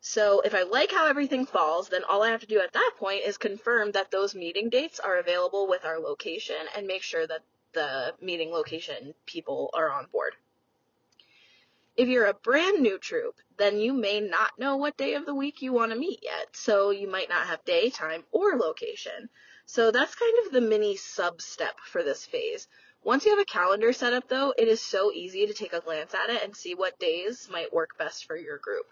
So 0.00 0.40
if 0.42 0.54
I 0.54 0.62
like 0.62 0.92
how 0.92 1.08
everything 1.08 1.46
falls, 1.46 1.88
then 1.88 2.04
all 2.04 2.22
I 2.22 2.30
have 2.30 2.42
to 2.42 2.46
do 2.46 2.60
at 2.60 2.72
that 2.74 2.92
point 2.96 3.24
is 3.26 3.38
confirm 3.38 3.90
that 3.90 4.12
those 4.12 4.36
meeting 4.36 4.68
dates 4.68 5.00
are 5.00 5.18
available 5.18 5.66
with 5.66 5.84
our 5.84 5.98
location 5.98 6.68
and 6.76 6.86
make 6.86 7.02
sure 7.02 7.26
that 7.26 7.42
the 7.72 8.14
meeting 8.20 8.52
location 8.52 9.14
people 9.26 9.70
are 9.74 9.90
on 9.90 10.06
board. 10.12 10.36
If 12.00 12.08
you're 12.08 12.24
a 12.24 12.32
brand 12.32 12.80
new 12.80 12.98
troop, 12.98 13.34
then 13.58 13.78
you 13.78 13.92
may 13.92 14.20
not 14.20 14.58
know 14.58 14.78
what 14.78 14.96
day 14.96 15.16
of 15.16 15.26
the 15.26 15.34
week 15.34 15.60
you 15.60 15.74
want 15.74 15.92
to 15.92 15.98
meet 15.98 16.20
yet, 16.22 16.56
so 16.56 16.88
you 16.88 17.06
might 17.06 17.28
not 17.28 17.46
have 17.48 17.62
day, 17.66 17.90
time, 17.90 18.24
or 18.32 18.56
location. 18.56 19.28
So 19.66 19.90
that's 19.90 20.14
kind 20.14 20.46
of 20.46 20.50
the 20.50 20.62
mini 20.62 20.96
sub 20.96 21.42
step 21.42 21.78
for 21.78 22.02
this 22.02 22.24
phase. 22.24 22.68
Once 23.04 23.26
you 23.26 23.32
have 23.32 23.38
a 23.38 23.44
calendar 23.44 23.92
set 23.92 24.14
up 24.14 24.30
though, 24.30 24.54
it 24.56 24.66
is 24.66 24.80
so 24.80 25.12
easy 25.12 25.46
to 25.46 25.52
take 25.52 25.74
a 25.74 25.82
glance 25.82 26.14
at 26.14 26.30
it 26.30 26.42
and 26.42 26.56
see 26.56 26.74
what 26.74 26.98
days 26.98 27.50
might 27.52 27.70
work 27.70 27.98
best 27.98 28.24
for 28.24 28.34
your 28.34 28.56
group. 28.56 28.86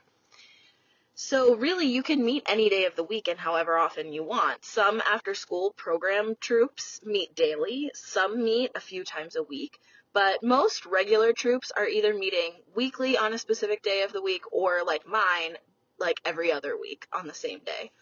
So 1.14 1.56
really 1.56 1.86
you 1.86 2.02
can 2.02 2.22
meet 2.22 2.42
any 2.46 2.68
day 2.68 2.84
of 2.84 2.94
the 2.94 3.04
week 3.04 3.26
and 3.26 3.38
however 3.38 3.78
often 3.78 4.12
you 4.12 4.22
want. 4.22 4.66
Some 4.66 5.00
after 5.00 5.32
school 5.32 5.70
program 5.70 6.36
troops 6.40 7.00
meet 7.02 7.34
daily, 7.34 7.90
some 7.94 8.44
meet 8.44 8.72
a 8.74 8.80
few 8.80 9.02
times 9.02 9.34
a 9.34 9.42
week, 9.42 9.80
but 10.18 10.42
most 10.42 10.84
regular 10.84 11.32
troops 11.32 11.70
are 11.70 11.86
either 11.86 12.12
meeting 12.12 12.50
weekly 12.74 13.16
on 13.16 13.32
a 13.32 13.38
specific 13.38 13.84
day 13.84 14.02
of 14.02 14.12
the 14.12 14.20
week 14.20 14.42
or 14.50 14.82
like 14.84 15.06
mine, 15.06 15.56
like 15.96 16.20
every 16.24 16.50
other 16.50 16.76
week 16.76 17.06
on 17.12 17.28
the 17.28 17.34
same 17.34 17.60
day. 17.60 17.92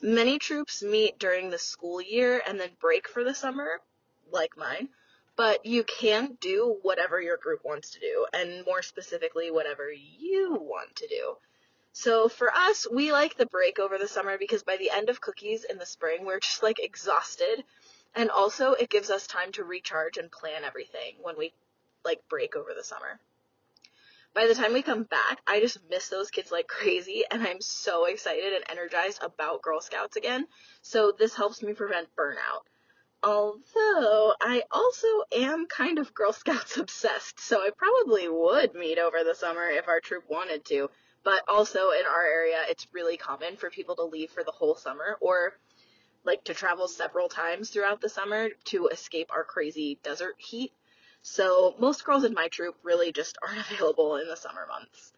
Many 0.00 0.38
troops 0.38 0.84
meet 0.84 1.18
during 1.18 1.50
the 1.50 1.58
school 1.58 2.00
year 2.00 2.40
and 2.46 2.60
then 2.60 2.68
break 2.80 3.08
for 3.08 3.24
the 3.24 3.34
summer, 3.34 3.80
like 4.30 4.56
mine, 4.56 4.88
but 5.34 5.66
you 5.66 5.82
can 5.82 6.38
do 6.40 6.76
whatever 6.82 7.20
your 7.20 7.38
group 7.38 7.62
wants 7.64 7.90
to 7.90 7.98
do, 7.98 8.24
and 8.32 8.64
more 8.64 8.80
specifically, 8.80 9.50
whatever 9.50 9.90
you 9.90 10.56
want 10.60 10.94
to 10.94 11.08
do. 11.08 11.38
So 11.92 12.28
for 12.28 12.54
us, 12.54 12.86
we 12.88 13.10
like 13.10 13.36
the 13.36 13.46
break 13.46 13.80
over 13.80 13.98
the 13.98 14.06
summer 14.06 14.38
because 14.38 14.62
by 14.62 14.76
the 14.76 14.90
end 14.90 15.10
of 15.10 15.20
cookies 15.20 15.64
in 15.64 15.78
the 15.78 15.86
spring, 15.86 16.24
we're 16.24 16.38
just 16.38 16.62
like 16.62 16.78
exhausted. 16.78 17.64
And 18.14 18.30
also, 18.30 18.72
it 18.72 18.90
gives 18.90 19.10
us 19.10 19.26
time 19.26 19.52
to 19.52 19.64
recharge 19.64 20.16
and 20.16 20.30
plan 20.30 20.64
everything 20.64 21.16
when 21.22 21.36
we 21.38 21.52
like 22.04 22.26
break 22.28 22.56
over 22.56 22.74
the 22.74 22.84
summer. 22.84 23.20
By 24.34 24.46
the 24.46 24.54
time 24.54 24.72
we 24.72 24.82
come 24.82 25.04
back, 25.04 25.40
I 25.46 25.60
just 25.60 25.78
miss 25.88 26.08
those 26.08 26.30
kids 26.30 26.52
like 26.52 26.68
crazy 26.68 27.24
and 27.30 27.42
I'm 27.42 27.60
so 27.60 28.04
excited 28.04 28.52
and 28.52 28.64
energized 28.68 29.22
about 29.22 29.62
Girl 29.62 29.80
Scouts 29.80 30.16
again. 30.16 30.46
So 30.82 31.12
this 31.12 31.34
helps 31.34 31.62
me 31.62 31.72
prevent 31.72 32.14
burnout. 32.14 32.62
Although 33.22 34.34
I 34.40 34.62
also 34.70 35.08
am 35.32 35.66
kind 35.66 35.98
of 35.98 36.14
Girl 36.14 36.32
Scouts 36.32 36.76
obsessed, 36.76 37.40
so 37.40 37.60
I 37.60 37.70
probably 37.70 38.28
would 38.28 38.74
meet 38.74 38.98
over 38.98 39.24
the 39.24 39.34
summer 39.34 39.68
if 39.68 39.88
our 39.88 40.00
troop 40.00 40.24
wanted 40.28 40.64
to. 40.66 40.88
But 41.24 41.42
also 41.48 41.90
in 41.90 42.06
our 42.06 42.24
area, 42.24 42.62
it's 42.68 42.86
really 42.92 43.16
common 43.16 43.56
for 43.56 43.70
people 43.70 43.96
to 43.96 44.04
leave 44.04 44.30
for 44.30 44.44
the 44.44 44.52
whole 44.52 44.76
summer 44.76 45.18
or 45.20 45.58
like 46.24 46.44
to 46.44 46.54
travel 46.54 46.88
several 46.88 47.28
times 47.28 47.70
throughout 47.70 48.00
the 48.00 48.08
summer 48.08 48.48
to 48.64 48.88
escape 48.88 49.30
our 49.32 49.44
crazy 49.44 49.98
desert 50.02 50.36
heat. 50.38 50.72
So 51.22 51.74
most 51.78 52.04
girls 52.04 52.24
in 52.24 52.34
my 52.34 52.48
troop 52.48 52.76
really 52.82 53.12
just 53.12 53.38
aren't 53.46 53.70
available 53.70 54.16
in 54.16 54.28
the 54.28 54.36
summer 54.36 54.66
months. 54.68 55.12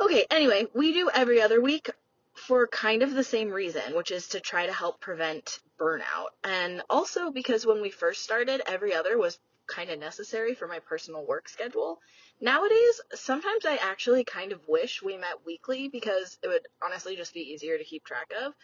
Okay, 0.00 0.24
anyway, 0.30 0.66
we 0.74 0.92
do 0.92 1.10
every 1.12 1.42
other 1.42 1.60
week 1.60 1.90
for 2.34 2.66
kind 2.66 3.02
of 3.02 3.12
the 3.12 3.24
same 3.24 3.50
reason, 3.50 3.94
which 3.94 4.10
is 4.10 4.28
to 4.28 4.40
try 4.40 4.66
to 4.66 4.72
help 4.72 5.00
prevent 5.00 5.58
burnout. 5.78 6.28
And 6.42 6.82
also 6.88 7.30
because 7.30 7.66
when 7.66 7.82
we 7.82 7.90
first 7.90 8.22
started, 8.22 8.62
every 8.66 8.94
other 8.94 9.18
was 9.18 9.38
kind 9.66 9.90
of 9.90 9.98
necessary 9.98 10.54
for 10.54 10.66
my 10.66 10.78
personal 10.80 11.24
work 11.26 11.48
schedule. 11.48 12.00
Nowadays, 12.40 13.00
sometimes 13.14 13.64
I 13.64 13.76
actually 13.76 14.24
kind 14.24 14.52
of 14.52 14.60
wish 14.66 15.02
we 15.02 15.16
met 15.16 15.44
weekly 15.46 15.88
because 15.88 16.38
it 16.42 16.48
would 16.48 16.66
honestly 16.82 17.16
just 17.16 17.34
be 17.34 17.52
easier 17.52 17.78
to 17.78 17.84
keep 17.84 18.04
track 18.04 18.32
of. 18.44 18.54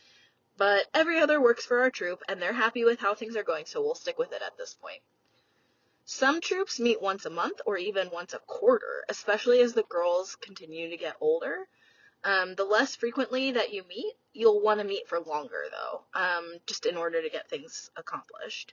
But 0.57 0.87
every 0.95 1.21
other 1.21 1.41
works 1.41 1.67
for 1.67 1.81
our 1.81 1.91
troop 1.91 2.23
and 2.29 2.41
they're 2.41 2.53
happy 2.53 2.85
with 2.85 2.99
how 2.99 3.15
things 3.15 3.37
are 3.37 3.43
going, 3.43 3.67
so 3.67 3.83
we'll 3.83 3.95
stick 3.95 4.19
with 4.19 4.33
it 4.33 4.43
at 4.43 4.57
this 4.57 4.75
point. 4.75 5.03
Some 6.05 6.41
troops 6.41 6.79
meet 6.79 7.03
once 7.03 7.27
a 7.27 7.31
month 7.31 7.61
or 7.67 7.77
even 7.77 8.11
once 8.11 8.33
a 8.33 8.39
quarter, 8.39 9.05
especially 9.09 9.61
as 9.61 9.75
the 9.75 9.83
girls 9.83 10.37
continue 10.37 10.89
to 10.91 10.97
get 10.97 11.17
older. 11.21 11.67
Um, 12.25 12.55
the 12.55 12.65
less 12.65 12.97
frequently 12.97 13.53
that 13.53 13.73
you 13.73 13.85
meet, 13.85 14.15
you'll 14.33 14.63
want 14.63 14.81
to 14.81 14.87
meet 14.87 15.09
for 15.09 15.21
longer 15.21 15.65
though, 15.71 16.05
um, 16.15 16.59
just 16.67 16.87
in 16.87 16.97
order 16.97 17.21
to 17.21 17.29
get 17.29 17.51
things 17.51 17.91
accomplished. 17.97 18.73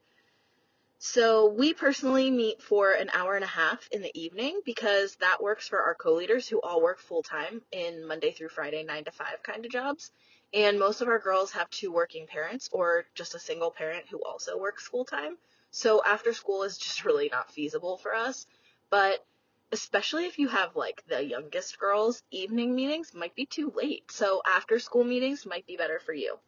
So 1.06 1.48
we 1.48 1.74
personally 1.74 2.32
meet 2.32 2.62
for 2.62 2.94
an 2.94 3.10
hour 3.14 3.36
and 3.36 3.44
a 3.44 3.56
half 3.62 3.90
in 3.92 4.02
the 4.02 4.18
evening 4.18 4.62
because 4.64 5.18
that 5.18 5.44
works 5.44 5.68
for 5.68 5.82
our 5.82 5.96
co-leaders 5.96 6.48
who 6.48 6.62
all 6.62 6.82
work 6.82 6.98
full 6.98 7.24
time 7.24 7.62
in 7.74 8.08
Monday 8.08 8.32
through 8.32 8.48
Friday, 8.48 8.84
nine 8.84 9.04
to 9.04 9.12
five 9.12 9.44
kind 9.44 9.66
of 9.66 9.72
jobs. 9.72 10.12
And 10.54 10.80
most 10.80 11.02
of 11.02 11.10
our 11.10 11.20
girls 11.20 11.52
have 11.52 11.70
two 11.70 11.92
working 11.92 12.26
parents 12.26 12.70
or 12.72 13.04
just 13.16 13.36
a 13.36 13.40
single 13.40 13.70
parent 13.70 14.06
who 14.10 14.24
also 14.24 14.58
works 14.58 14.88
full 14.88 15.04
time. 15.04 15.38
So 15.72 16.02
after 16.06 16.32
school 16.32 16.64
is 16.64 16.78
just 16.78 17.04
really 17.06 17.28
not 17.30 17.52
feasible 17.52 17.98
for 17.98 18.16
us. 18.16 18.48
But 18.90 19.26
especially 19.74 20.26
if 20.28 20.40
you 20.40 20.48
have 20.48 20.78
like 20.78 21.04
the 21.10 21.22
youngest 21.22 21.80
girls, 21.80 22.24
evening 22.32 22.74
meetings 22.74 23.14
might 23.14 23.36
be 23.36 23.46
too 23.46 23.74
late. 23.76 24.10
So 24.10 24.42
after 24.46 24.80
school 24.80 25.04
meetings 25.04 25.46
might 25.46 25.68
be 25.68 25.76
better 25.76 26.00
for 26.00 26.14
you. 26.14 26.40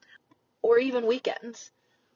Or 0.62 0.80
even 0.80 1.08
weekends. 1.08 1.72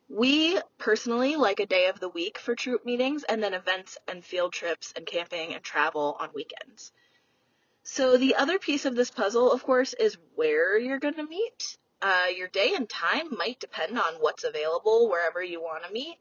We 0.09 0.59
personally 0.77 1.35
like 1.35 1.59
a 1.59 1.65
day 1.65 1.87
of 1.87 1.99
the 1.99 2.09
week 2.09 2.39
for 2.39 2.55
troop 2.55 2.83
meetings 2.83 3.23
and 3.23 3.41
then 3.43 3.53
events 3.53 3.97
and 4.07 4.25
field 4.25 4.53
trips 4.53 4.91
and 4.95 5.05
camping 5.05 5.53
and 5.53 5.63
travel 5.63 6.17
on 6.19 6.31
weekends. 6.33 6.91
So 7.83 8.17
the 8.17 8.35
other 8.35 8.59
piece 8.59 8.85
of 8.85 8.95
this 8.95 9.11
puzzle, 9.11 9.51
of 9.51 9.63
course, 9.63 9.93
is 9.93 10.17
where 10.35 10.77
you're 10.77 10.99
going 10.99 11.15
to 11.15 11.27
meet. 11.27 11.77
Uh, 12.01 12.27
your 12.35 12.47
day 12.47 12.73
and 12.75 12.89
time 12.89 13.29
might 13.37 13.59
depend 13.59 13.99
on 13.99 14.15
what's 14.15 14.43
available 14.43 15.09
wherever 15.09 15.43
you 15.43 15.61
want 15.61 15.83
to 15.83 15.91
meet 15.91 16.17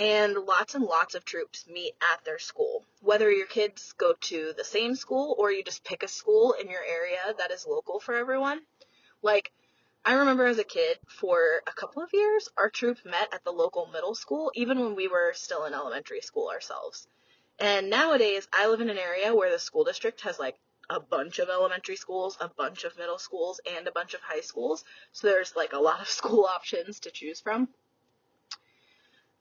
and 0.00 0.34
lots 0.34 0.74
and 0.74 0.84
lots 0.84 1.14
of 1.14 1.26
troops 1.26 1.66
meet 1.68 1.92
at 2.00 2.24
their 2.24 2.38
school. 2.38 2.86
Whether 3.02 3.30
your 3.30 3.46
kids 3.46 3.92
go 3.98 4.14
to 4.14 4.54
the 4.56 4.64
same 4.64 4.96
school 4.96 5.36
or 5.38 5.52
you 5.52 5.62
just 5.62 5.84
pick 5.84 6.02
a 6.02 6.08
school 6.08 6.54
in 6.58 6.70
your 6.70 6.82
area 6.82 7.18
that 7.38 7.50
is 7.50 7.66
local 7.66 8.00
for 8.00 8.14
everyone. 8.14 8.62
Like, 9.22 9.52
I 10.02 10.14
remember 10.14 10.46
as 10.46 10.58
a 10.58 10.64
kid, 10.64 10.98
for 11.06 11.62
a 11.66 11.72
couple 11.72 12.02
of 12.02 12.08
years, 12.14 12.48
our 12.56 12.70
troop 12.70 12.98
met 13.04 13.34
at 13.34 13.44
the 13.44 13.52
local 13.52 13.86
middle 13.92 14.14
school, 14.14 14.50
even 14.54 14.80
when 14.80 14.94
we 14.94 15.08
were 15.08 15.32
still 15.34 15.66
in 15.66 15.74
elementary 15.74 16.22
school 16.22 16.48
ourselves. 16.48 17.06
And 17.58 17.90
nowadays, 17.90 18.48
I 18.50 18.68
live 18.68 18.80
in 18.80 18.88
an 18.88 18.96
area 18.96 19.34
where 19.34 19.52
the 19.52 19.58
school 19.58 19.84
district 19.84 20.22
has 20.22 20.38
like 20.38 20.56
a 20.88 21.00
bunch 21.00 21.38
of 21.38 21.50
elementary 21.50 21.96
schools, 21.96 22.38
a 22.40 22.48
bunch 22.48 22.84
of 22.84 22.96
middle 22.96 23.18
schools, 23.18 23.60
and 23.76 23.86
a 23.86 23.92
bunch 23.92 24.14
of 24.14 24.22
high 24.22 24.40
schools. 24.40 24.84
So 25.12 25.26
there's 25.26 25.54
like 25.54 25.74
a 25.74 25.78
lot 25.88 26.00
of 26.00 26.08
school 26.08 26.46
options 26.46 27.00
to 27.00 27.10
choose 27.10 27.40
from. 27.40 27.68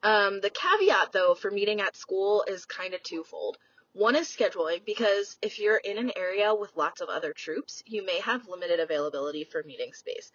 Um, 0.03 0.41
the 0.41 0.49
caveat, 0.49 1.13
though, 1.13 1.35
for 1.35 1.51
meeting 1.51 1.79
at 1.79 1.95
school 1.95 2.43
is 2.47 2.65
kind 2.65 2.93
of 2.93 3.01
twofold. 3.01 3.57
One 3.93 4.15
is 4.15 4.27
scheduling, 4.27 4.85
because 4.85 5.37
if 5.41 5.57
you're 5.57 5.77
in 5.77 5.97
an 5.97 6.11
area 6.15 6.53
with 6.53 6.75
lots 6.75 7.01
of 7.01 7.09
other 7.09 7.33
troops, 7.33 7.81
you 7.85 8.05
may 8.05 8.19
have 8.19 8.47
limited 8.47 8.79
availability 8.79 9.45
for 9.45 9.63
meeting 9.63 9.93
space. 9.93 10.31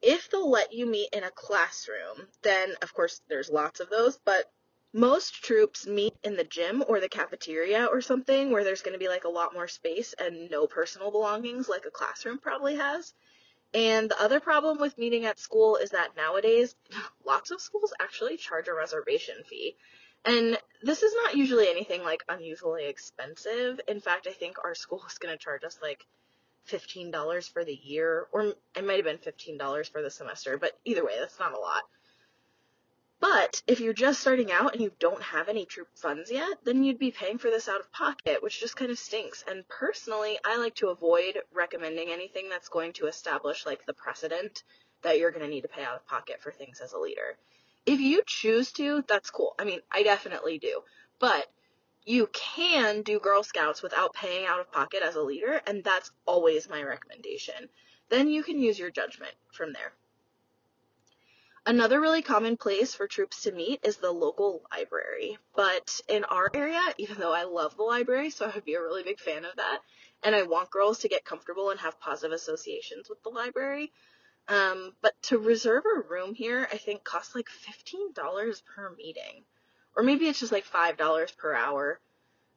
If 0.00 0.30
they'll 0.30 0.50
let 0.50 0.72
you 0.72 0.86
meet 0.86 1.10
in 1.12 1.24
a 1.24 1.30
classroom, 1.30 2.28
then 2.42 2.74
of 2.82 2.94
course 2.94 3.20
there's 3.28 3.50
lots 3.50 3.80
of 3.80 3.90
those, 3.90 4.18
but 4.24 4.50
most 4.92 5.42
troops 5.42 5.86
meet 5.86 6.14
in 6.22 6.36
the 6.36 6.44
gym 6.44 6.82
or 6.88 7.00
the 7.00 7.08
cafeteria 7.08 7.86
or 7.86 8.00
something 8.00 8.50
where 8.50 8.64
there's 8.64 8.82
going 8.82 8.94
to 8.94 8.98
be 8.98 9.08
like 9.08 9.24
a 9.24 9.28
lot 9.28 9.52
more 9.52 9.68
space 9.68 10.14
and 10.14 10.50
no 10.50 10.66
personal 10.66 11.10
belongings 11.10 11.68
like 11.68 11.84
a 11.84 11.90
classroom 11.90 12.38
probably 12.38 12.76
has. 12.76 13.12
And 13.74 14.10
the 14.10 14.20
other 14.20 14.40
problem 14.40 14.78
with 14.78 14.96
meeting 14.96 15.26
at 15.26 15.38
school 15.38 15.76
is 15.76 15.90
that 15.90 16.16
nowadays, 16.16 16.74
lots 17.24 17.50
of 17.50 17.60
schools 17.60 17.92
actually 18.00 18.36
charge 18.36 18.68
a 18.68 18.74
reservation 18.74 19.36
fee. 19.44 19.76
And 20.24 20.58
this 20.82 21.02
is 21.02 21.14
not 21.14 21.36
usually 21.36 21.68
anything 21.68 22.02
like 22.02 22.24
unusually 22.28 22.86
expensive. 22.86 23.80
In 23.86 24.00
fact, 24.00 24.26
I 24.26 24.32
think 24.32 24.56
our 24.64 24.74
school 24.84 25.04
is 25.06 25.18
going 25.18 25.36
to 25.36 25.44
charge 25.44 25.64
us 25.64 25.78
like 25.82 26.06
$15 26.68 27.52
for 27.52 27.64
the 27.64 27.74
year, 27.74 28.26
or 28.32 28.54
it 28.76 28.84
might 28.84 28.96
have 28.96 29.04
been 29.04 29.18
$15 29.18 29.90
for 29.90 30.02
the 30.02 30.10
semester, 30.10 30.58
but 30.58 30.78
either 30.84 31.04
way, 31.04 31.14
that's 31.18 31.38
not 31.38 31.54
a 31.54 31.58
lot. 31.58 31.82
But 33.20 33.62
if 33.66 33.80
you're 33.80 33.94
just 33.94 34.20
starting 34.20 34.52
out 34.52 34.74
and 34.74 34.82
you 34.82 34.92
don't 35.00 35.22
have 35.22 35.48
any 35.48 35.64
troop 35.64 35.88
funds 35.96 36.30
yet, 36.30 36.58
then 36.64 36.84
you'd 36.84 37.00
be 37.00 37.10
paying 37.10 37.38
for 37.38 37.50
this 37.50 37.68
out 37.68 37.80
of 37.80 37.90
pocket, 37.90 38.42
which 38.44 38.60
just 38.60 38.76
kind 38.76 38.92
of 38.92 38.98
stinks. 38.98 39.44
And 39.48 39.66
personally, 39.66 40.38
I 40.44 40.56
like 40.58 40.76
to 40.76 40.88
avoid 40.88 41.38
recommending 41.52 42.10
anything 42.10 42.48
that's 42.48 42.68
going 42.68 42.92
to 42.94 43.06
establish 43.06 43.66
like 43.66 43.84
the 43.86 43.92
precedent 43.92 44.62
that 45.02 45.18
you're 45.18 45.32
going 45.32 45.44
to 45.44 45.50
need 45.50 45.62
to 45.62 45.68
pay 45.68 45.82
out 45.82 45.96
of 45.96 46.06
pocket 46.06 46.40
for 46.40 46.52
things 46.52 46.80
as 46.80 46.92
a 46.92 46.98
leader. 46.98 47.36
If 47.86 47.98
you 47.98 48.22
choose 48.24 48.70
to, 48.72 49.02
that's 49.08 49.30
cool. 49.30 49.54
I 49.58 49.64
mean, 49.64 49.80
I 49.90 50.04
definitely 50.04 50.58
do. 50.58 50.82
But 51.18 51.50
you 52.04 52.28
can 52.32 53.02
do 53.02 53.20
Girl 53.20 53.42
Scouts 53.42 53.82
without 53.82 54.14
paying 54.14 54.46
out 54.46 54.60
of 54.60 54.72
pocket 54.72 55.02
as 55.02 55.16
a 55.16 55.22
leader, 55.22 55.60
and 55.66 55.84
that's 55.84 56.10
always 56.26 56.68
my 56.68 56.82
recommendation. 56.82 57.68
Then 58.08 58.28
you 58.28 58.42
can 58.42 58.58
use 58.60 58.78
your 58.78 58.90
judgment 58.90 59.34
from 59.52 59.72
there. 59.72 59.92
Another 61.66 62.00
really 62.00 62.22
common 62.22 62.56
place 62.56 62.94
for 62.94 63.06
troops 63.06 63.42
to 63.42 63.52
meet 63.52 63.80
is 63.84 63.98
the 63.98 64.10
local 64.10 64.62
library. 64.72 65.36
But 65.54 66.00
in 66.08 66.24
our 66.24 66.50
area, 66.54 66.80
even 66.96 67.18
though 67.18 67.34
I 67.34 67.44
love 67.44 67.76
the 67.76 67.82
library, 67.82 68.30
so 68.30 68.46
I 68.46 68.54
would 68.54 68.64
be 68.64 68.72
a 68.72 68.80
really 68.80 69.02
big 69.02 69.20
fan 69.20 69.44
of 69.44 69.56
that, 69.56 69.80
and 70.22 70.34
I 70.34 70.44
want 70.44 70.70
girls 70.70 71.00
to 71.00 71.08
get 71.08 71.26
comfortable 71.26 71.68
and 71.68 71.78
have 71.80 72.00
positive 72.00 72.32
associations 72.32 73.10
with 73.10 73.22
the 73.22 73.28
library. 73.28 73.92
Um, 74.48 74.94
but 75.02 75.12
to 75.24 75.36
reserve 75.36 75.84
a 75.84 76.00
room 76.08 76.34
here, 76.34 76.66
I 76.72 76.78
think 76.78 77.04
costs 77.04 77.34
like 77.34 77.48
$15 77.50 78.62
per 78.64 78.94
meeting. 78.96 79.44
Or 79.98 80.04
maybe 80.04 80.28
it's 80.28 80.38
just 80.38 80.52
like 80.52 80.64
$5 80.64 81.36
per 81.36 81.54
hour. 81.56 81.98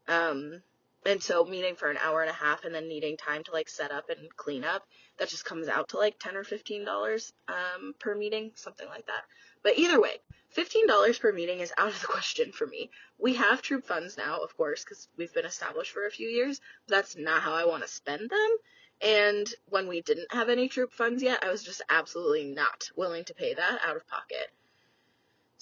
Um, 0.08 0.62
and 1.08 1.24
so 1.24 1.44
meeting 1.44 1.76
for 1.76 1.90
an 1.90 1.98
hour 1.98 2.22
and 2.22 2.30
a 2.30 2.34
half 2.34 2.66
and 2.66 2.76
then 2.76 2.88
needing 2.88 3.18
time 3.18 3.44
to 3.46 3.52
like 3.52 3.68
set 3.68 3.92
up 3.92 4.12
and 4.12 4.30
clean 4.38 4.64
up 4.64 4.86
that 5.18 5.28
just 5.28 5.44
comes 5.44 5.68
out 5.68 5.90
to 5.90 5.98
like 5.98 6.20
10 6.20 6.36
or 6.36 6.44
15 6.44 6.86
dollars 6.86 7.34
um, 7.48 7.96
per 8.00 8.14
meeting 8.14 8.52
something 8.54 8.88
like 8.88 9.08
that. 9.08 9.24
But 9.64 9.80
either 9.80 10.00
way 10.00 10.18
15 10.50 10.86
dollars 10.86 11.18
per 11.18 11.34
meeting 11.34 11.62
is 11.62 11.74
out 11.80 11.88
of 11.88 12.00
the 12.00 12.06
question 12.16 12.52
for 12.52 12.68
me. 12.68 12.92
We 13.18 13.34
have 13.34 13.64
troop 13.64 13.88
funds 13.88 14.18
now 14.18 14.42
of 14.42 14.56
course 14.56 14.84
because 14.84 15.08
we've 15.18 15.34
been 15.34 15.46
established 15.46 15.94
for 15.94 16.06
a 16.06 16.12
few 16.12 16.30
years. 16.30 16.62
That's 16.88 17.18
not 17.18 17.42
how 17.42 17.54
i 17.54 17.66
want 17.66 17.82
to 17.82 17.90
spend 17.90 18.30
them. 18.30 18.58
And 19.02 19.52
when 19.68 19.88
we 19.88 20.02
didn't 20.02 20.32
have 20.32 20.50
any 20.50 20.70
troop 20.70 20.94
funds 20.94 21.24
yet 21.24 21.44
i 21.44 21.50
was 21.50 21.64
just 21.64 21.82
absolutely 21.90 22.46
not 22.54 22.92
willing 22.96 23.24
to 23.26 23.34
pay 23.34 23.56
that 23.56 23.80
out 23.84 23.96
of 23.96 24.08
pocket 24.08 24.52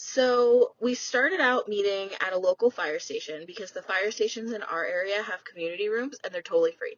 so 0.02 0.76
we 0.80 0.96
started 0.96 1.42
out 1.42 1.68
meeting 1.68 2.10
at 2.22 2.32
a 2.32 2.38
local 2.38 2.72
fire 2.72 3.00
station 3.00 3.44
because 3.46 3.74
the 3.74 3.82
fire 3.82 4.12
stations 4.12 4.54
in 4.54 4.64
our 4.64 4.86
area 4.86 5.22
have 5.22 5.44
community 5.44 5.90
rooms 5.90 6.18
and 6.24 6.34
they're 6.34 6.42
totally 6.42 6.72
free. 6.72 6.98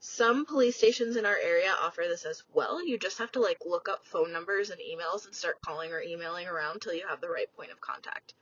Some 0.00 0.44
police 0.44 0.74
stations 0.74 1.14
in 1.14 1.24
our 1.24 1.36
area 1.36 1.72
offer 1.80 2.02
this 2.08 2.24
as 2.24 2.42
well. 2.52 2.84
You 2.84 2.98
just 2.98 3.18
have 3.18 3.30
to 3.32 3.40
like 3.40 3.58
look 3.64 3.88
up 3.88 4.04
phone 4.04 4.32
numbers 4.32 4.70
and 4.70 4.80
emails 4.80 5.24
and 5.24 5.32
start 5.32 5.60
calling 5.60 5.92
or 5.92 6.02
emailing 6.02 6.48
around 6.48 6.82
till 6.82 6.94
you 6.94 7.06
have 7.06 7.20
the 7.20 7.28
right 7.28 7.46
point 7.54 7.70
of 7.70 7.80
contact. 7.80 8.34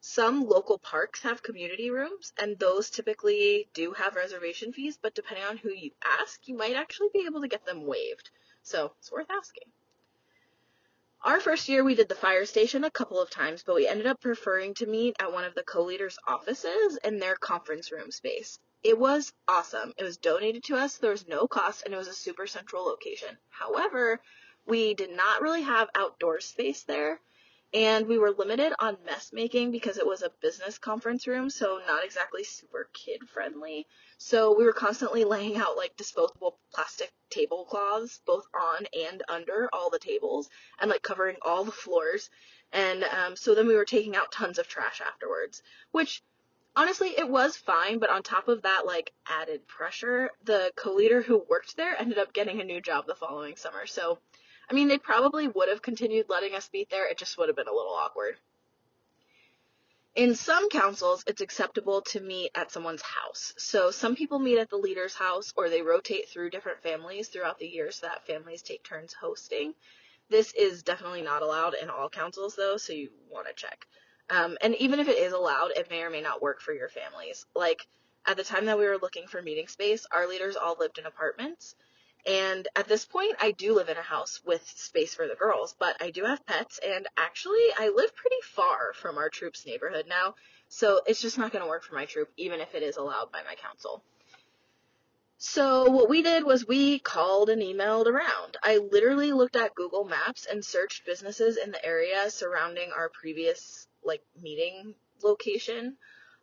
Some 0.00 0.44
local 0.44 0.78
parks 0.78 1.22
have 1.22 1.40
community 1.44 1.88
rooms, 1.88 2.32
and 2.36 2.58
those 2.58 2.90
typically 2.90 3.68
do 3.74 3.92
have 3.92 4.16
reservation 4.16 4.72
fees, 4.72 4.98
but 5.00 5.14
depending 5.14 5.44
on 5.44 5.56
who 5.56 5.70
you 5.70 5.92
ask, 6.02 6.48
you 6.48 6.56
might 6.56 6.74
actually 6.74 7.10
be 7.14 7.26
able 7.26 7.42
to 7.42 7.48
get 7.48 7.64
them 7.64 7.86
waived. 7.86 8.30
So 8.64 8.92
it's 8.98 9.12
worth 9.12 9.30
asking. 9.30 9.70
Our 11.22 11.38
first 11.38 11.68
year, 11.68 11.84
we 11.84 11.94
did 11.94 12.08
the 12.08 12.14
fire 12.14 12.46
station 12.46 12.82
a 12.82 12.90
couple 12.90 13.20
of 13.20 13.28
times, 13.28 13.62
but 13.62 13.74
we 13.74 13.86
ended 13.86 14.06
up 14.06 14.22
preferring 14.22 14.72
to 14.74 14.86
meet 14.86 15.16
at 15.18 15.30
one 15.30 15.44
of 15.44 15.54
the 15.54 15.62
co 15.62 15.82
leaders' 15.82 16.18
offices 16.26 16.96
in 17.04 17.18
their 17.18 17.36
conference 17.36 17.92
room 17.92 18.10
space. 18.10 18.58
It 18.82 18.98
was 18.98 19.30
awesome. 19.46 19.92
It 19.98 20.04
was 20.04 20.16
donated 20.16 20.64
to 20.64 20.76
us, 20.76 20.96
there 20.96 21.10
was 21.10 21.28
no 21.28 21.46
cost, 21.46 21.82
and 21.84 21.92
it 21.92 21.98
was 21.98 22.08
a 22.08 22.14
super 22.14 22.46
central 22.46 22.84
location. 22.84 23.36
However, 23.50 24.22
we 24.64 24.94
did 24.94 25.10
not 25.10 25.42
really 25.42 25.60
have 25.60 25.90
outdoor 25.94 26.40
space 26.40 26.84
there, 26.84 27.20
and 27.72 28.08
we 28.08 28.18
were 28.18 28.32
limited 28.32 28.72
on 28.80 28.96
mess 29.06 29.30
making 29.32 29.70
because 29.70 29.96
it 29.96 30.06
was 30.06 30.22
a 30.22 30.32
business 30.42 30.78
conference 30.78 31.26
room, 31.26 31.50
so 31.50 31.80
not 31.86 32.04
exactly 32.04 32.42
super 32.42 32.88
kid 32.92 33.28
friendly. 33.28 33.86
So 34.18 34.56
we 34.56 34.64
were 34.64 34.72
constantly 34.72 35.24
laying 35.24 35.56
out 35.56 35.76
like 35.76 35.96
disposable 35.96 36.58
plastic 36.74 37.12
tablecloths, 37.30 38.20
both 38.26 38.44
on 38.54 38.86
and 38.92 39.22
under 39.28 39.68
all 39.72 39.90
the 39.90 40.00
tables, 40.00 40.48
and 40.80 40.90
like 40.90 41.02
covering 41.02 41.36
all 41.42 41.64
the 41.64 41.70
floors. 41.70 42.28
And 42.72 43.04
um, 43.04 43.36
so 43.36 43.54
then 43.54 43.68
we 43.68 43.76
were 43.76 43.84
taking 43.84 44.16
out 44.16 44.32
tons 44.32 44.58
of 44.58 44.66
trash 44.66 45.00
afterwards, 45.00 45.62
which 45.92 46.22
honestly 46.74 47.10
it 47.16 47.28
was 47.28 47.56
fine. 47.56 48.00
But 48.00 48.10
on 48.10 48.24
top 48.24 48.48
of 48.48 48.62
that, 48.62 48.84
like 48.84 49.12
added 49.26 49.66
pressure, 49.68 50.30
the 50.44 50.72
co-leader 50.74 51.22
who 51.22 51.44
worked 51.48 51.76
there 51.76 51.94
ended 52.00 52.18
up 52.18 52.32
getting 52.32 52.60
a 52.60 52.64
new 52.64 52.80
job 52.80 53.06
the 53.06 53.14
following 53.14 53.54
summer. 53.54 53.86
So 53.86 54.18
I 54.70 54.74
mean, 54.74 54.88
they 54.88 54.98
probably 54.98 55.48
would 55.48 55.68
have 55.68 55.82
continued 55.82 56.26
letting 56.28 56.54
us 56.54 56.70
meet 56.72 56.90
there. 56.90 57.08
It 57.08 57.18
just 57.18 57.36
would 57.36 57.48
have 57.48 57.56
been 57.56 57.66
a 57.66 57.74
little 57.74 57.92
awkward. 57.92 58.36
In 60.14 60.34
some 60.34 60.68
councils, 60.68 61.24
it's 61.26 61.40
acceptable 61.40 62.02
to 62.02 62.20
meet 62.20 62.50
at 62.54 62.70
someone's 62.70 63.02
house. 63.02 63.52
So 63.58 63.90
some 63.90 64.16
people 64.16 64.38
meet 64.38 64.58
at 64.58 64.68
the 64.70 64.76
leader's 64.76 65.14
house 65.14 65.52
or 65.56 65.68
they 65.68 65.82
rotate 65.82 66.28
through 66.28 66.50
different 66.50 66.82
families 66.82 67.28
throughout 67.28 67.58
the 67.58 67.66
year 67.66 67.90
so 67.90 68.06
that 68.06 68.26
families 68.26 68.62
take 68.62 68.84
turns 68.84 69.12
hosting. 69.12 69.74
This 70.28 70.52
is 70.52 70.82
definitely 70.82 71.22
not 71.22 71.42
allowed 71.42 71.74
in 71.74 71.90
all 71.90 72.08
councils 72.08 72.54
though, 72.56 72.76
so 72.76 72.92
you 72.92 73.10
want 73.30 73.46
to 73.48 73.52
check. 73.54 73.86
Um, 74.30 74.56
and 74.62 74.74
even 74.76 75.00
if 75.00 75.08
it 75.08 75.18
is 75.18 75.32
allowed, 75.32 75.72
it 75.76 75.90
may 75.90 76.02
or 76.02 76.10
may 76.10 76.20
not 76.20 76.42
work 76.42 76.60
for 76.60 76.72
your 76.72 76.88
families. 76.88 77.46
Like 77.54 77.86
at 78.26 78.36
the 78.36 78.44
time 78.44 78.66
that 78.66 78.78
we 78.78 78.86
were 78.86 78.98
looking 78.98 79.26
for 79.26 79.42
meeting 79.42 79.66
space, 79.68 80.06
our 80.12 80.28
leaders 80.28 80.56
all 80.56 80.76
lived 80.78 80.98
in 80.98 81.06
apartments. 81.06 81.74
And 82.26 82.68
at 82.76 82.88
this 82.88 83.04
point, 83.04 83.36
I 83.40 83.52
do 83.52 83.74
live 83.74 83.88
in 83.88 83.96
a 83.96 84.02
house 84.02 84.40
with 84.44 84.66
space 84.66 85.14
for 85.14 85.26
the 85.26 85.34
girls, 85.34 85.74
but 85.78 85.96
I 86.00 86.10
do 86.10 86.24
have 86.24 86.44
pets, 86.46 86.78
and 86.84 87.06
actually, 87.16 87.66
I 87.78 87.88
live 87.94 88.14
pretty 88.14 88.40
far 88.42 88.92
from 88.92 89.16
our 89.16 89.30
troop's 89.30 89.64
neighborhood 89.64 90.06
now, 90.08 90.34
so 90.68 91.00
it's 91.06 91.20
just 91.20 91.38
not 91.38 91.52
going 91.52 91.64
to 91.64 91.68
work 91.68 91.82
for 91.82 91.94
my 91.94 92.04
troop, 92.04 92.30
even 92.36 92.60
if 92.60 92.74
it 92.74 92.82
is 92.82 92.96
allowed 92.96 93.32
by 93.32 93.42
my 93.42 93.54
council. 93.54 94.02
So 95.42 95.90
what 95.90 96.10
we 96.10 96.20
did 96.20 96.44
was 96.44 96.68
we 96.68 96.98
called 96.98 97.48
and 97.48 97.62
emailed 97.62 98.04
around. 98.04 98.58
I 98.62 98.76
literally 98.76 99.32
looked 99.32 99.56
at 99.56 99.74
Google 99.74 100.04
Maps 100.04 100.44
and 100.44 100.62
searched 100.62 101.06
businesses 101.06 101.56
in 101.56 101.70
the 101.70 101.82
area 101.82 102.28
surrounding 102.30 102.92
our 102.94 103.08
previous 103.08 103.88
like 104.04 104.22
meeting 104.38 104.94
location. 105.22 105.96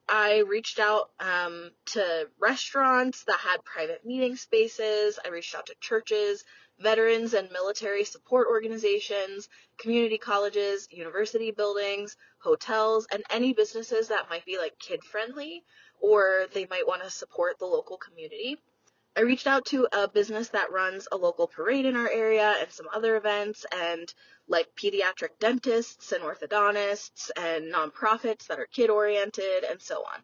I 0.10 0.40
reached 0.40 0.80
out 0.80 1.10
um, 1.20 1.72
to 1.88 2.30
restaurants 2.40 3.24
that 3.26 3.40
had 3.40 3.64
private 3.66 4.06
meeting 4.06 4.36
spaces. 4.36 5.20
I 5.24 5.30
reached 5.30 5.54
out 5.54 5.66
to 5.66 5.76
churches, 5.82 6.46
veterans 6.80 7.34
and 7.34 7.52
military 7.52 8.04
support 8.04 8.48
organizations, 8.48 9.50
community 9.78 10.18
colleges, 10.18 10.88
university 10.92 11.52
buildings, 11.52 12.16
hotels, 12.40 13.08
and 13.12 13.24
any 13.30 13.54
businesses 13.54 14.08
that 14.08 14.30
might 14.30 14.46
be 14.46 14.58
like 14.58 14.80
kid 14.80 15.04
friendly 15.04 15.64
or 16.00 16.46
they 16.54 16.68
might 16.70 16.88
want 16.88 17.04
to 17.04 17.10
support 17.10 17.60
the 17.60 17.66
local 17.66 17.98
community. 17.98 18.58
I 19.18 19.22
reached 19.22 19.48
out 19.48 19.66
to 19.68 19.88
a 19.92 20.08
business 20.08 20.50
that 20.50 20.72
runs 20.72 21.08
a 21.12 21.18
local 21.18 21.48
parade 21.48 21.88
in 21.88 21.96
our 21.96 22.08
area 22.08 22.54
and 22.60 22.72
some 22.72 22.86
other 22.94 23.16
events 23.16 23.66
and 23.76 24.14
like 24.48 24.76
pediatric 24.76 25.40
dentists 25.40 26.12
and 26.12 26.24
orthodontists 26.24 27.32
and 27.36 27.74
nonprofits 27.74 28.46
that 28.46 28.60
are 28.60 28.68
kid 28.68 28.92
oriented 28.92 29.64
and 29.64 29.82
so 29.82 30.04
on. 30.04 30.22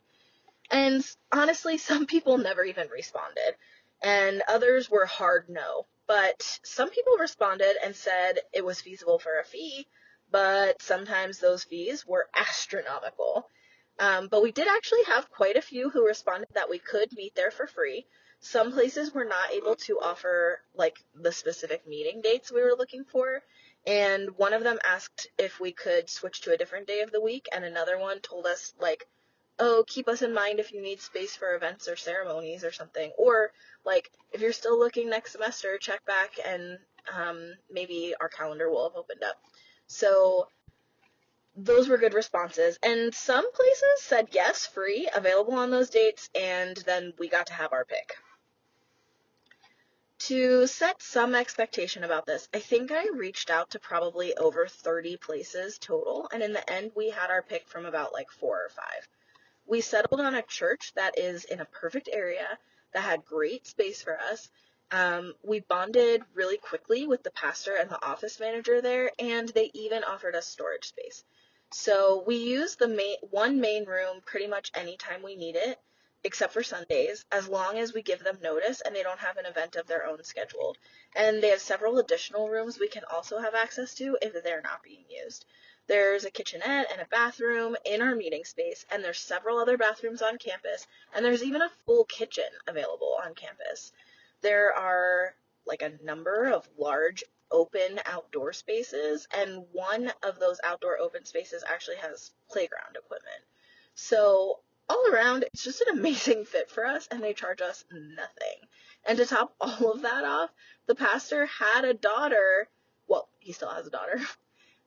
And 0.69 1.03
honestly, 1.31 1.77
some 1.89 2.05
people 2.05 2.37
never 2.37 2.63
even 2.63 2.87
responded 2.89 3.55
and 4.03 4.43
others 4.47 4.91
were 4.91 5.07
hard 5.07 5.49
no. 5.49 5.87
But 6.05 6.59
some 6.63 6.91
people 6.91 7.17
responded 7.17 7.75
and 7.83 7.95
said 7.95 8.41
it 8.53 8.63
was 8.63 8.79
feasible 8.79 9.17
for 9.17 9.39
a 9.39 9.43
fee, 9.43 9.87
but 10.29 10.83
sometimes 10.83 11.39
those 11.39 11.63
fees 11.63 12.05
were 12.05 12.29
astronomical. 12.35 13.49
Um, 13.99 14.27
but 14.27 14.43
we 14.43 14.51
did 14.51 14.67
actually 14.67 15.03
have 15.05 15.31
quite 15.31 15.55
a 15.55 15.63
few 15.63 15.89
who 15.89 16.05
responded 16.05 16.49
that 16.53 16.69
we 16.69 16.77
could 16.77 17.11
meet 17.13 17.33
there 17.33 17.51
for 17.51 17.65
free. 17.65 18.05
Some 18.45 18.73
places 18.73 19.13
were 19.13 19.23
not 19.23 19.53
able 19.53 19.77
to 19.87 20.01
offer 20.01 20.61
like 20.75 20.99
the 21.15 21.31
specific 21.31 21.87
meeting 21.87 22.19
dates 22.21 22.51
we 22.51 22.61
were 22.61 22.75
looking 22.77 23.05
for. 23.05 23.41
And 23.87 24.37
one 24.37 24.51
of 24.51 24.63
them 24.65 24.79
asked 24.83 25.27
if 25.37 25.61
we 25.61 25.71
could 25.71 26.09
switch 26.09 26.41
to 26.41 26.53
a 26.53 26.57
different 26.57 26.85
day 26.85 26.99
of 26.99 27.11
the 27.13 27.21
week, 27.21 27.47
and 27.53 27.63
another 27.63 27.97
one 27.97 28.19
told 28.19 28.45
us, 28.45 28.73
like, 28.77 29.07
oh, 29.59 29.85
keep 29.87 30.09
us 30.09 30.21
in 30.21 30.33
mind 30.33 30.59
if 30.59 30.73
you 30.73 30.81
need 30.81 30.99
space 30.99 31.37
for 31.37 31.55
events 31.55 31.87
or 31.87 31.95
ceremonies 31.95 32.65
or 32.65 32.73
something. 32.73 33.13
Or, 33.17 33.51
like, 33.85 34.11
if 34.33 34.41
you're 34.41 34.51
still 34.51 34.77
looking 34.77 35.09
next 35.09 35.31
semester, 35.31 35.77
check 35.77 36.05
back 36.05 36.31
and 36.45 36.79
um, 37.17 37.53
maybe 37.71 38.13
our 38.19 38.29
calendar 38.29 38.69
will 38.69 38.89
have 38.89 38.97
opened 38.97 39.23
up. 39.23 39.37
So, 39.87 40.49
those 41.55 41.87
were 41.87 41.97
good 41.97 42.13
responses. 42.13 42.77
And 42.83 43.15
some 43.15 43.49
places 43.53 44.01
said 44.01 44.27
yes, 44.31 44.67
free, 44.67 45.09
available 45.15 45.53
on 45.53 45.71
those 45.71 45.89
dates, 45.89 46.29
and 46.35 46.75
then 46.85 47.13
we 47.17 47.29
got 47.29 47.47
to 47.47 47.53
have 47.53 47.71
our 47.71 47.85
pick 47.85 48.17
to 50.27 50.65
set 50.67 51.01
some 51.01 51.35
expectation 51.35 52.05
about 52.05 52.25
this, 52.25 52.47
I 52.53 52.59
think 52.59 52.93
I 52.93 53.07
reached 53.13 53.49
out 53.49 53.71
to 53.71 53.79
probably 53.79 54.33
over 54.35 54.67
30 54.67 55.17
places 55.17 55.77
total, 55.77 56.29
and 56.31 56.41
in 56.41 56.53
the 56.53 56.69
end, 56.71 56.91
we 56.95 57.09
had 57.09 57.29
our 57.29 57.41
pick 57.41 57.67
from 57.67 57.85
about 57.85 58.13
like 58.13 58.31
four 58.31 58.63
or 58.63 58.69
five. 58.69 59.07
We 59.65 59.81
settled 59.81 60.21
on 60.21 60.33
a 60.33 60.41
church 60.41 60.93
that 60.95 61.19
is 61.19 61.43
in 61.43 61.59
a 61.59 61.65
perfect 61.65 62.07
area 62.11 62.57
that 62.93 63.03
had 63.03 63.25
great 63.25 63.67
space 63.67 64.01
for 64.01 64.17
us. 64.17 64.49
Um, 64.91 65.33
we 65.43 65.59
bonded 65.59 66.21
really 66.33 66.57
quickly 66.57 67.05
with 67.05 67.23
the 67.23 67.31
pastor 67.31 67.75
and 67.75 67.89
the 67.89 68.05
office 68.05 68.39
manager 68.39 68.81
there, 68.81 69.11
and 69.19 69.49
they 69.49 69.71
even 69.73 70.05
offered 70.05 70.35
us 70.35 70.47
storage 70.47 70.87
space. 70.87 71.25
So 71.73 72.23
we 72.25 72.37
use 72.37 72.77
the 72.77 72.87
main, 72.87 73.17
one 73.31 73.59
main 73.59 73.85
room 73.85 74.21
pretty 74.25 74.47
much 74.47 74.71
anytime 74.73 75.21
we 75.21 75.35
need 75.35 75.57
it 75.57 75.79
except 76.23 76.53
for 76.53 76.63
Sundays, 76.63 77.25
as 77.31 77.47
long 77.49 77.77
as 77.77 77.93
we 77.93 78.01
give 78.01 78.23
them 78.23 78.37
notice 78.41 78.81
and 78.81 78.95
they 78.95 79.03
don't 79.03 79.19
have 79.19 79.37
an 79.37 79.45
event 79.45 79.75
of 79.75 79.87
their 79.87 80.05
own 80.05 80.23
scheduled. 80.23 80.77
And 81.15 81.41
they 81.41 81.49
have 81.49 81.61
several 81.61 81.99
additional 81.99 82.49
rooms 82.49 82.79
we 82.79 82.87
can 82.87 83.03
also 83.11 83.39
have 83.39 83.55
access 83.55 83.93
to 83.95 84.17
if 84.21 84.41
they're 84.43 84.61
not 84.61 84.83
being 84.83 85.05
used. 85.09 85.45
There's 85.87 86.23
a 86.23 86.31
kitchenette 86.31 86.87
and 86.91 87.01
a 87.01 87.07
bathroom 87.07 87.75
in 87.85 88.01
our 88.01 88.15
meeting 88.15 88.45
space, 88.45 88.85
and 88.89 89.03
there's 89.03 89.19
several 89.19 89.57
other 89.57 89.77
bathrooms 89.77 90.21
on 90.21 90.37
campus, 90.37 90.87
and 91.13 91.25
there's 91.25 91.43
even 91.43 91.61
a 91.61 91.71
full 91.85 92.05
kitchen 92.05 92.49
available 92.67 93.17
on 93.21 93.35
campus. 93.35 93.91
There 94.41 94.73
are 94.73 95.35
like 95.65 95.81
a 95.81 96.03
number 96.03 96.45
of 96.45 96.69
large 96.77 97.23
open 97.51 97.99
outdoor 98.05 98.53
spaces, 98.53 99.27
and 99.31 99.65
one 99.73 100.11
of 100.23 100.39
those 100.39 100.59
outdoor 100.63 100.99
open 100.99 101.25
spaces 101.25 101.63
actually 101.67 101.97
has 101.97 102.31
playground 102.49 102.95
equipment. 102.95 103.43
So 103.93 104.61
all 104.93 105.11
around, 105.11 105.43
it's 105.43 105.63
just 105.63 105.81
an 105.81 105.97
amazing 105.97 106.45
fit 106.45 106.69
for 106.69 106.85
us, 106.85 107.07
and 107.09 107.21
they 107.21 107.33
charge 107.33 107.61
us 107.61 107.83
nothing. 107.91 108.67
And 109.05 109.17
to 109.17 109.25
top 109.25 109.55
all 109.59 109.91
of 109.91 110.03
that 110.03 110.23
off, 110.23 110.51
the 110.85 110.95
pastor 110.95 111.45
had 111.45 111.83
a 111.83 111.93
daughter. 111.93 112.69
Well, 113.07 113.27
he 113.39 113.51
still 113.53 113.69
has 113.69 113.87
a 113.87 113.91
daughter. 113.91 114.19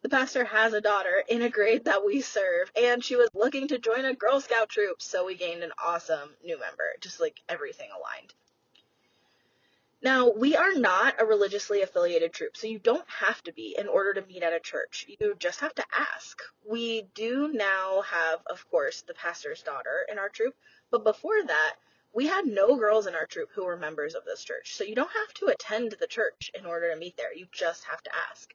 The 0.03 0.11
pastor 0.11 0.45
has 0.45 0.73
a 0.73 0.81
daughter 0.81 1.25
in 1.27 1.43
a 1.43 1.51
grade 1.51 1.87
that 1.87 2.05
we 2.05 2.21
serve, 2.21 2.71
and 2.77 3.03
she 3.03 3.17
was 3.17 3.29
looking 3.35 3.67
to 3.69 3.79
join 3.79 4.05
a 4.05 4.15
Girl 4.15 4.41
Scout 4.41 4.69
troop, 4.69 5.03
so 5.03 5.25
we 5.25 5.35
gained 5.35 5.65
an 5.65 5.73
awesome 5.85 6.37
new 6.45 6.61
member. 6.61 6.95
Just 7.01 7.19
like 7.19 7.41
everything 7.49 7.89
aligned. 7.91 8.33
Now, 10.07 10.29
we 10.29 10.55
are 10.55 10.73
not 10.73 11.21
a 11.21 11.27
religiously 11.27 11.83
affiliated 11.83 12.33
troop, 12.33 12.57
so 12.57 12.69
you 12.69 12.79
don't 12.79 13.09
have 13.09 13.43
to 13.43 13.53
be 13.53 13.75
in 13.77 13.89
order 13.89 14.15
to 14.15 14.25
meet 14.25 14.45
at 14.45 14.53
a 14.53 14.61
church. 14.61 15.05
You 15.09 15.35
just 15.37 15.59
have 15.59 15.75
to 15.75 15.85
ask. 15.93 16.41
We 16.65 17.09
do 17.17 17.49
now 17.49 18.03
have, 18.03 18.39
of 18.47 18.71
course, 18.71 19.03
the 19.03 19.15
pastor's 19.15 19.65
daughter 19.65 20.07
in 20.09 20.17
our 20.21 20.29
troop, 20.29 20.55
but 20.93 21.03
before 21.03 21.43
that, 21.43 21.75
we 22.15 22.29
had 22.29 22.47
no 22.47 22.77
girls 22.77 23.09
in 23.09 23.17
our 23.17 23.27
troop 23.27 23.49
who 23.53 23.65
were 23.65 23.77
members 23.77 24.15
of 24.15 24.25
this 24.25 24.45
church. 24.45 24.77
So 24.77 24.85
you 24.85 24.95
don't 24.95 25.11
have 25.11 25.35
to 25.39 25.47
attend 25.47 25.97
the 25.99 26.07
church 26.07 26.53
in 26.55 26.67
order 26.67 26.89
to 26.93 27.01
meet 27.01 27.17
there. 27.17 27.35
You 27.35 27.49
just 27.51 27.83
have 27.87 28.03
to 28.05 28.11
ask. 28.31 28.55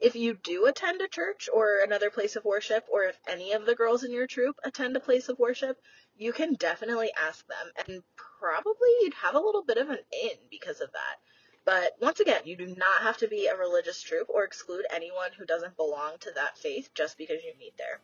If 0.00 0.16
you 0.16 0.38
do 0.42 0.64
attend 0.64 1.02
a 1.02 1.08
church 1.08 1.50
or 1.52 1.80
another 1.84 2.08
place 2.08 2.36
of 2.36 2.46
worship, 2.46 2.86
or 2.90 3.02
if 3.02 3.18
any 3.26 3.52
of 3.52 3.66
the 3.66 3.74
girls 3.74 4.04
in 4.04 4.12
your 4.12 4.26
troop 4.26 4.56
attend 4.64 4.96
a 4.96 5.00
place 5.00 5.28
of 5.28 5.38
worship, 5.38 5.76
you 6.18 6.32
can 6.32 6.54
definitely 6.54 7.10
ask 7.16 7.46
them, 7.46 7.84
and 7.86 8.02
probably 8.40 8.88
you'd 9.00 9.14
have 9.14 9.34
a 9.34 9.40
little 9.40 9.62
bit 9.62 9.78
of 9.78 9.88
an 9.88 9.98
in 10.12 10.36
because 10.50 10.80
of 10.80 10.92
that. 10.92 11.16
But 11.64 11.92
once 12.00 12.20
again, 12.20 12.42
you 12.44 12.56
do 12.56 12.66
not 12.66 13.02
have 13.02 13.18
to 13.18 13.28
be 13.28 13.46
a 13.46 13.56
religious 13.56 14.00
troop 14.02 14.28
or 14.28 14.44
exclude 14.44 14.84
anyone 14.90 15.30
who 15.38 15.44
doesn't 15.44 15.76
belong 15.76 16.14
to 16.20 16.32
that 16.34 16.58
faith 16.58 16.90
just 16.94 17.18
because 17.18 17.42
you 17.44 17.52
meet 17.58 17.74
there. 17.78 18.00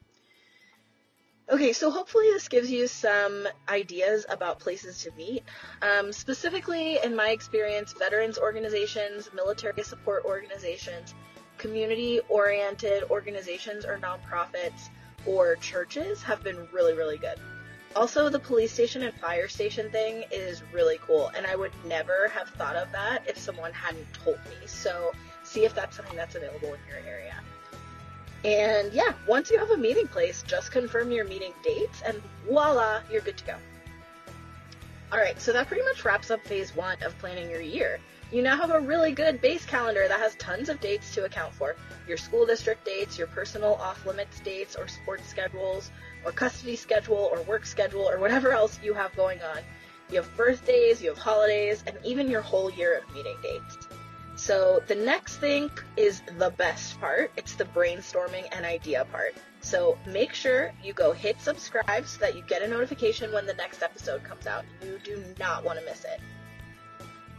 Okay, 1.51 1.73
so 1.73 1.91
hopefully 1.91 2.27
this 2.33 2.49
gives 2.49 2.71
you 2.71 2.87
some 2.87 3.47
ideas 3.69 4.25
about 4.29 4.61
places 4.61 5.03
to 5.03 5.11
meet. 5.13 5.43
Um, 5.83 6.13
specifically, 6.13 6.99
in 7.03 7.15
my 7.15 7.31
experience, 7.31 7.93
veterans 7.93 8.39
organizations, 8.39 9.29
military 9.35 9.83
support 9.83 10.25
organizations, 10.25 11.15
community 11.59 12.21
oriented 12.29 13.05
organizations 13.11 13.85
or 13.85 13.99
nonprofits, 13.99 14.89
or 15.27 15.57
churches 15.57 16.23
have 16.23 16.43
been 16.43 16.69
really, 16.73 16.95
really 16.95 17.19
good. 17.19 17.39
Also, 17.97 18.29
the 18.29 18.41
police 18.41 18.73
station 18.73 19.03
and 19.05 19.15
fire 19.15 19.47
station 19.47 19.89
thing 19.91 20.25
is 20.33 20.63
really 20.73 20.99
cool, 21.07 21.31
and 21.37 21.47
I 21.47 21.55
would 21.55 21.73
never 21.87 22.29
have 22.29 22.49
thought 22.51 22.75
of 22.75 22.91
that 22.91 23.23
if 23.29 23.39
someone 23.39 23.73
hadn't 23.73 24.13
told 24.13 24.39
me. 24.47 24.67
So, 24.67 25.13
see 25.45 25.65
if 25.65 25.75
that's 25.75 25.97
something 25.97 26.17
that's 26.17 26.35
available 26.35 26.75
in 26.75 26.81
your 26.89 26.99
area. 27.07 27.35
And 28.45 28.93
yeah, 28.93 29.13
once 29.29 29.51
you 29.51 29.59
have 29.59 29.71
a 29.71 29.77
meeting 29.77 30.09
place, 30.09 30.43
just 30.43 30.73
confirm 30.73 31.13
your 31.13 31.25
meeting 31.25 31.53
dates, 31.63 32.03
and 32.05 32.21
voila, 32.47 33.01
you're 33.11 33.21
good 33.21 33.39
to 33.39 33.45
go. 33.45 33.55
Alright, 35.15 35.41
so 35.41 35.53
that 35.53 35.69
pretty 35.69 35.85
much 35.85 36.05
wraps 36.05 36.33
up 36.33 36.45
phase 36.45 36.75
one 36.75 37.01
of 37.05 37.17
planning 37.21 37.49
your 37.49 37.61
year. 37.61 38.01
You 38.33 38.43
now 38.43 38.57
have 38.57 38.73
a 38.73 38.81
really 38.81 39.13
good 39.13 39.41
base 39.41 39.65
calendar 39.65 40.09
that 40.09 40.19
has 40.19 40.35
tons 40.41 40.69
of 40.69 40.81
dates 40.81 41.15
to 41.15 41.25
account 41.25 41.55
for 41.55 41.77
your 42.09 42.17
school 42.17 42.45
district 42.45 42.85
dates, 42.85 43.17
your 43.17 43.29
personal 43.29 43.75
off 43.75 44.05
limits 44.05 44.41
dates, 44.41 44.75
or 44.75 44.89
sports 44.89 45.29
schedules, 45.29 45.93
or 46.25 46.33
custody 46.33 46.75
schedule, 46.75 47.31
or 47.33 47.41
work 47.43 47.65
schedule, 47.65 48.11
or 48.11 48.19
whatever 48.19 48.51
else 48.51 48.81
you 48.83 48.93
have 48.93 49.15
going 49.15 49.41
on. 49.41 49.59
You 50.11 50.17
have 50.17 50.37
birthdays, 50.37 51.01
you 51.01 51.11
have 51.11 51.19
holidays, 51.19 51.85
and 51.87 51.97
even 52.05 52.29
your 52.29 52.43
whole 52.43 52.73
year 52.73 52.99
of 52.99 53.15
meeting 53.15 53.37
dates. 53.41 53.87
So 54.35 54.83
the 54.89 54.97
next 54.97 55.37
thing 55.37 55.71
is 55.97 56.23
the 56.39 56.51
best 56.51 57.01
part. 57.01 57.31
It's 57.37 57.55
the 57.55 57.67
brainstorming 57.67 58.49
and 58.51 58.67
idea 58.67 59.05
part. 59.13 59.37
So 59.65 59.97
make 60.07 60.35
sure 60.35 60.73
you 60.85 60.93
go 60.93 61.13
hit 61.13 61.41
subscribe 61.41 62.07
so 62.07 62.21
that 62.21 62.37
you 62.37 62.43
get 62.43 62.61
a 62.61 62.69
notification 62.69 63.33
when 63.33 63.47
the 63.47 63.55
next 63.55 63.83
episode 63.83 64.23
comes 64.23 64.47
out. 64.47 64.63
You 64.85 65.01
do 65.03 65.25
not 65.41 65.65
want 65.65 65.79
to 65.79 65.85
miss 65.87 66.05
it. 66.05 66.21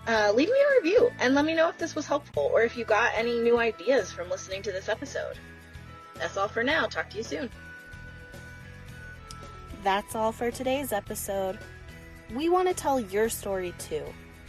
Uh, 0.07 0.33
leave 0.35 0.49
me 0.49 0.57
a 0.57 0.81
review 0.81 1.11
and 1.19 1.35
let 1.35 1.45
me 1.45 1.53
know 1.53 1.69
if 1.69 1.77
this 1.77 1.93
was 1.93 2.07
helpful 2.07 2.49
or 2.51 2.63
if 2.63 2.75
you 2.75 2.83
got 2.83 3.11
any 3.15 3.39
new 3.41 3.59
ideas 3.59 4.11
from 4.11 4.27
listening 4.31 4.63
to 4.63 4.71
this 4.71 4.89
episode. 4.89 5.37
That's 6.15 6.35
all 6.35 6.47
for 6.47 6.63
now. 6.63 6.87
Talk 6.87 7.11
to 7.11 7.17
you 7.17 7.23
soon. 7.23 7.49
That's 9.83 10.15
all 10.15 10.31
for 10.31 10.49
today's 10.49 10.91
episode. 10.91 11.59
We 12.33 12.49
want 12.49 12.67
to 12.69 12.73
tell 12.73 12.99
your 12.99 13.29
story 13.29 13.71
too. 13.77 14.03